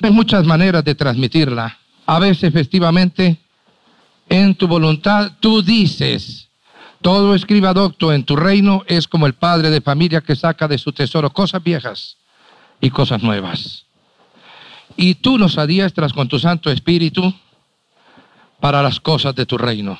[0.00, 1.78] Hay muchas maneras de transmitirla.
[2.06, 3.38] A veces, efectivamente,
[4.28, 6.48] en tu voluntad, tú dices,
[7.00, 10.78] todo escriba docto en tu reino es como el padre de familia que saca de
[10.78, 12.16] su tesoro cosas viejas
[12.80, 13.84] y cosas nuevas.
[14.96, 17.34] Y tú nos adiestras con tu Santo Espíritu
[18.60, 19.98] para las cosas de tu reino.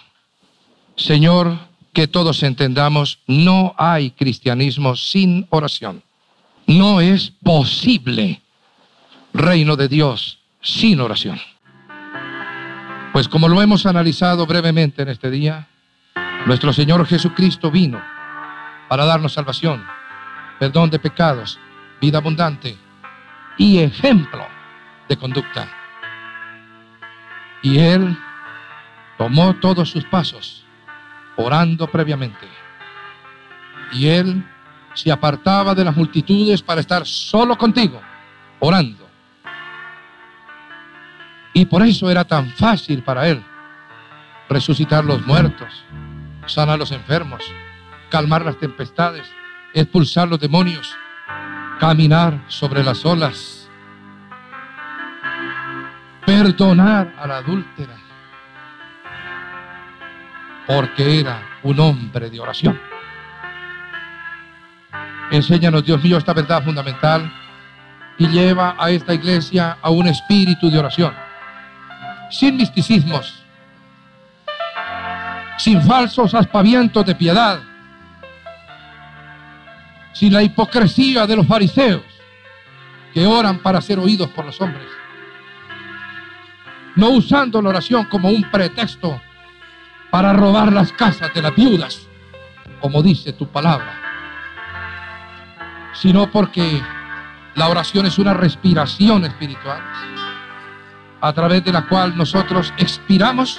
[0.96, 1.58] Señor,
[1.92, 6.02] que todos entendamos, no hay cristianismo sin oración.
[6.66, 8.40] No es posible
[9.32, 11.40] reino de Dios sin oración.
[13.12, 15.68] Pues como lo hemos analizado brevemente en este día,
[16.46, 18.00] nuestro Señor Jesucristo vino
[18.88, 19.84] para darnos salvación,
[20.58, 21.58] perdón de pecados,
[22.00, 22.76] vida abundante
[23.58, 24.46] y ejemplo
[25.08, 25.68] de conducta.
[27.62, 28.16] Y Él
[29.18, 30.64] tomó todos sus pasos
[31.36, 32.48] orando previamente.
[33.92, 34.44] Y Él
[34.94, 38.00] se apartaba de las multitudes para estar solo contigo,
[38.58, 39.01] orando.
[41.52, 43.42] Y por eso era tan fácil para él
[44.48, 45.84] resucitar los muertos,
[46.46, 47.42] sanar los enfermos,
[48.10, 49.26] calmar las tempestades,
[49.74, 50.94] expulsar los demonios,
[51.80, 53.70] caminar sobre las olas,
[56.26, 57.96] perdonar a la adúltera,
[60.66, 62.78] porque era un hombre de oración.
[65.30, 67.32] Enséñanos, Dios mío, esta verdad fundamental
[68.18, 71.14] y lleva a esta iglesia a un espíritu de oración,
[72.32, 73.44] sin misticismos,
[75.58, 77.60] sin falsos aspavientos de piedad,
[80.12, 82.02] sin la hipocresía de los fariseos
[83.14, 84.88] que oran para ser oídos por los hombres,
[86.96, 89.20] no usando la oración como un pretexto
[90.10, 92.08] para robar las casas de las viudas,
[92.80, 94.02] como dice tu palabra
[95.92, 96.82] sino porque
[97.54, 99.80] la oración es una respiración espiritual
[101.22, 103.58] a través de la cual nosotros expiramos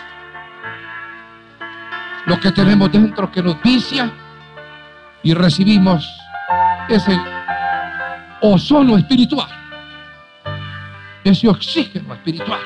[2.26, 4.11] lo que tenemos dentro que nos vicia
[5.24, 6.07] y recibimos
[6.88, 7.20] ese
[8.41, 9.49] ozono espiritual,
[11.24, 12.61] ese oxígeno espiritual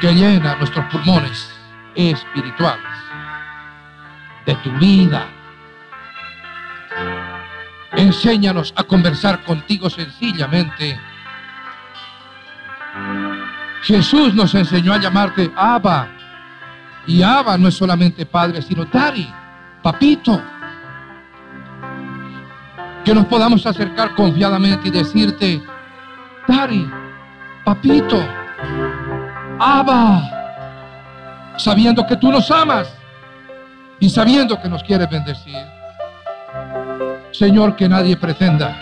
[0.00, 1.52] que llena nuestros pulmones
[1.94, 2.92] espirituales
[4.46, 5.26] de tu vida
[7.96, 11.00] Enséñanos a conversar contigo sencillamente.
[13.82, 16.08] Jesús nos enseñó a llamarte Abba.
[17.06, 19.32] Y Abba no es solamente Padre, sino Dari,
[19.82, 20.42] Papito.
[23.04, 25.62] Que nos podamos acercar confiadamente y decirte,
[26.48, 26.90] Dari,
[27.64, 28.20] papito,
[29.58, 32.92] Abba, sabiendo que tú nos amas
[34.00, 35.64] y sabiendo que nos quieres bendecir.
[37.32, 38.76] Señor, que nadie pretenda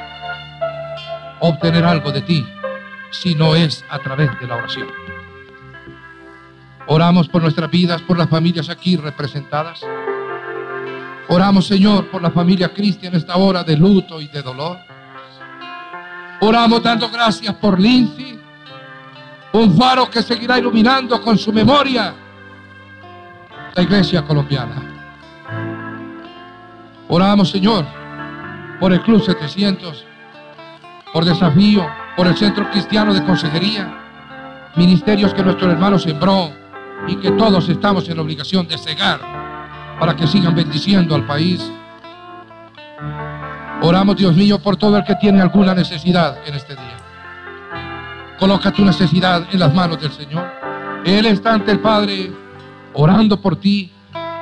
[1.40, 2.53] obtener algo de ti
[3.20, 4.88] si no es a través de la oración.
[6.86, 9.80] Oramos por nuestras vidas, por las familias aquí representadas.
[11.28, 14.78] Oramos, Señor, por la familia cristiana en esta hora de luto y de dolor.
[16.40, 18.38] Oramos dando gracias por Lindsay,
[19.52, 22.14] un faro que seguirá iluminando con su memoria
[23.74, 24.82] la iglesia colombiana.
[27.08, 27.86] Oramos, Señor,
[28.80, 30.04] por el Club 700,
[31.12, 31.86] por Desafío,
[32.16, 36.52] por el Centro Cristiano de Consejería, ministerios que nuestro hermano sembró
[37.06, 39.20] y que todos estamos en obligación de cegar
[39.98, 41.70] para que sigan bendiciendo al país.
[43.82, 46.96] Oramos, Dios mío, por todo el que tiene alguna necesidad en este día.
[48.38, 50.46] Coloca tu necesidad en las manos del Señor.
[51.04, 52.32] Él está ante el Padre,
[52.94, 53.92] orando por ti,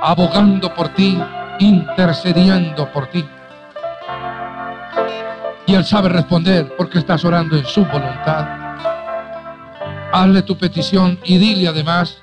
[0.02, 1.18] abogando por ti,
[1.58, 3.24] intercediendo por ti.
[5.66, 8.46] Y Él sabe responder porque estás orando en su voluntad.
[10.12, 12.18] Hazle tu petición y dile además,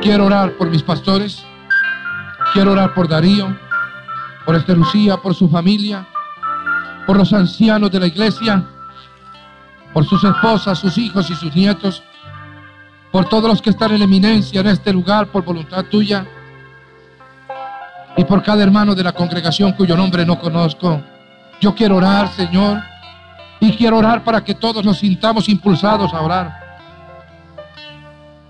[0.00, 1.44] quiero orar por mis pastores,
[2.52, 3.56] quiero orar por Darío,
[4.44, 6.06] por Esther Lucía, por su familia,
[7.06, 8.64] por los ancianos de la iglesia,
[9.92, 12.02] por sus esposas, sus hijos y sus nietos,
[13.10, 16.26] por todos los que están en eminencia en este lugar por voluntad tuya
[18.16, 21.00] y por cada hermano de la congregación cuyo nombre no conozco.
[21.60, 22.82] Yo quiero orar, Señor,
[23.60, 26.78] y quiero orar para que todos nos sintamos impulsados a orar.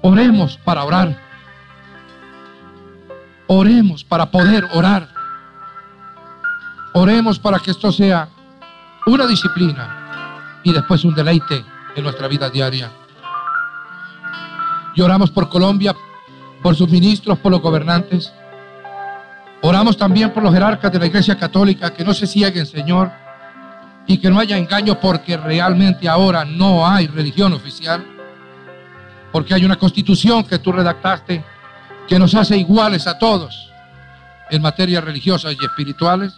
[0.02, 1.16] Oremos para orar.
[3.46, 5.08] Oremos para poder orar.
[6.94, 8.28] Oremos para que esto sea
[9.06, 12.90] una disciplina y después un deleite en nuestra vida diaria.
[14.94, 15.94] Y oramos por Colombia,
[16.62, 18.32] por sus ministros, por los gobernantes.
[19.66, 23.10] Oramos también por los jerarcas de la Iglesia Católica, que no se cieguen, Señor,
[24.06, 28.04] y que no haya engaño porque realmente ahora no hay religión oficial,
[29.32, 31.42] porque hay una constitución que tú redactaste
[32.06, 33.72] que nos hace iguales a todos
[34.50, 36.34] en materias religiosas y espirituales.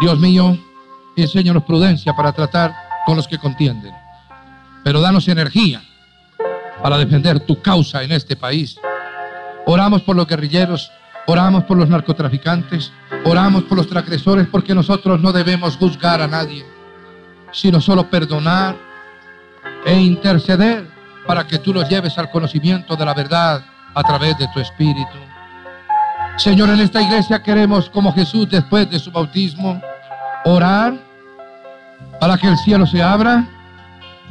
[0.00, 0.58] Dios mío,
[1.14, 2.74] enséñanos prudencia para tratar
[3.06, 3.94] con los que contienden,
[4.82, 5.80] pero danos energía
[6.82, 8.80] para defender tu causa en este país.
[9.64, 10.90] Oramos por los guerrilleros,
[11.26, 12.92] oramos por los narcotraficantes,
[13.24, 16.64] oramos por los transgresores porque nosotros no debemos juzgar a nadie,
[17.52, 18.76] sino solo perdonar
[19.84, 20.86] e interceder
[21.26, 23.64] para que tú los lleves al conocimiento de la verdad
[23.94, 25.16] a través de tu espíritu.
[26.36, 29.80] Señor, en esta iglesia queremos, como Jesús después de su bautismo,
[30.44, 30.94] orar
[32.20, 33.46] para que el cielo se abra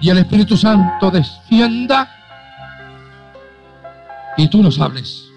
[0.02, 2.10] y el Espíritu Santo descienda
[4.36, 5.33] y tú nos hables.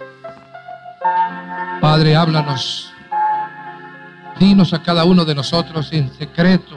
[1.80, 2.92] Padre, háblanos.
[4.38, 6.76] Dinos a cada uno de nosotros en secreto,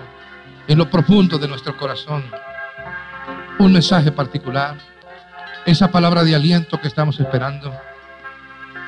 [0.67, 2.23] en lo profundo de nuestro corazón,
[3.59, 4.77] un mensaje particular,
[5.65, 7.73] esa palabra de aliento que estamos esperando,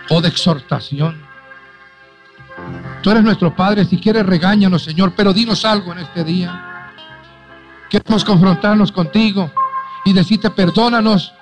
[0.10, 1.22] o de exhortación.
[3.02, 6.88] Tú eres nuestro Padre, si quieres regáñanos, Señor, pero dinos algo en este día.
[7.90, 9.52] Queremos confrontarnos contigo
[10.06, 11.34] y decirte perdónanos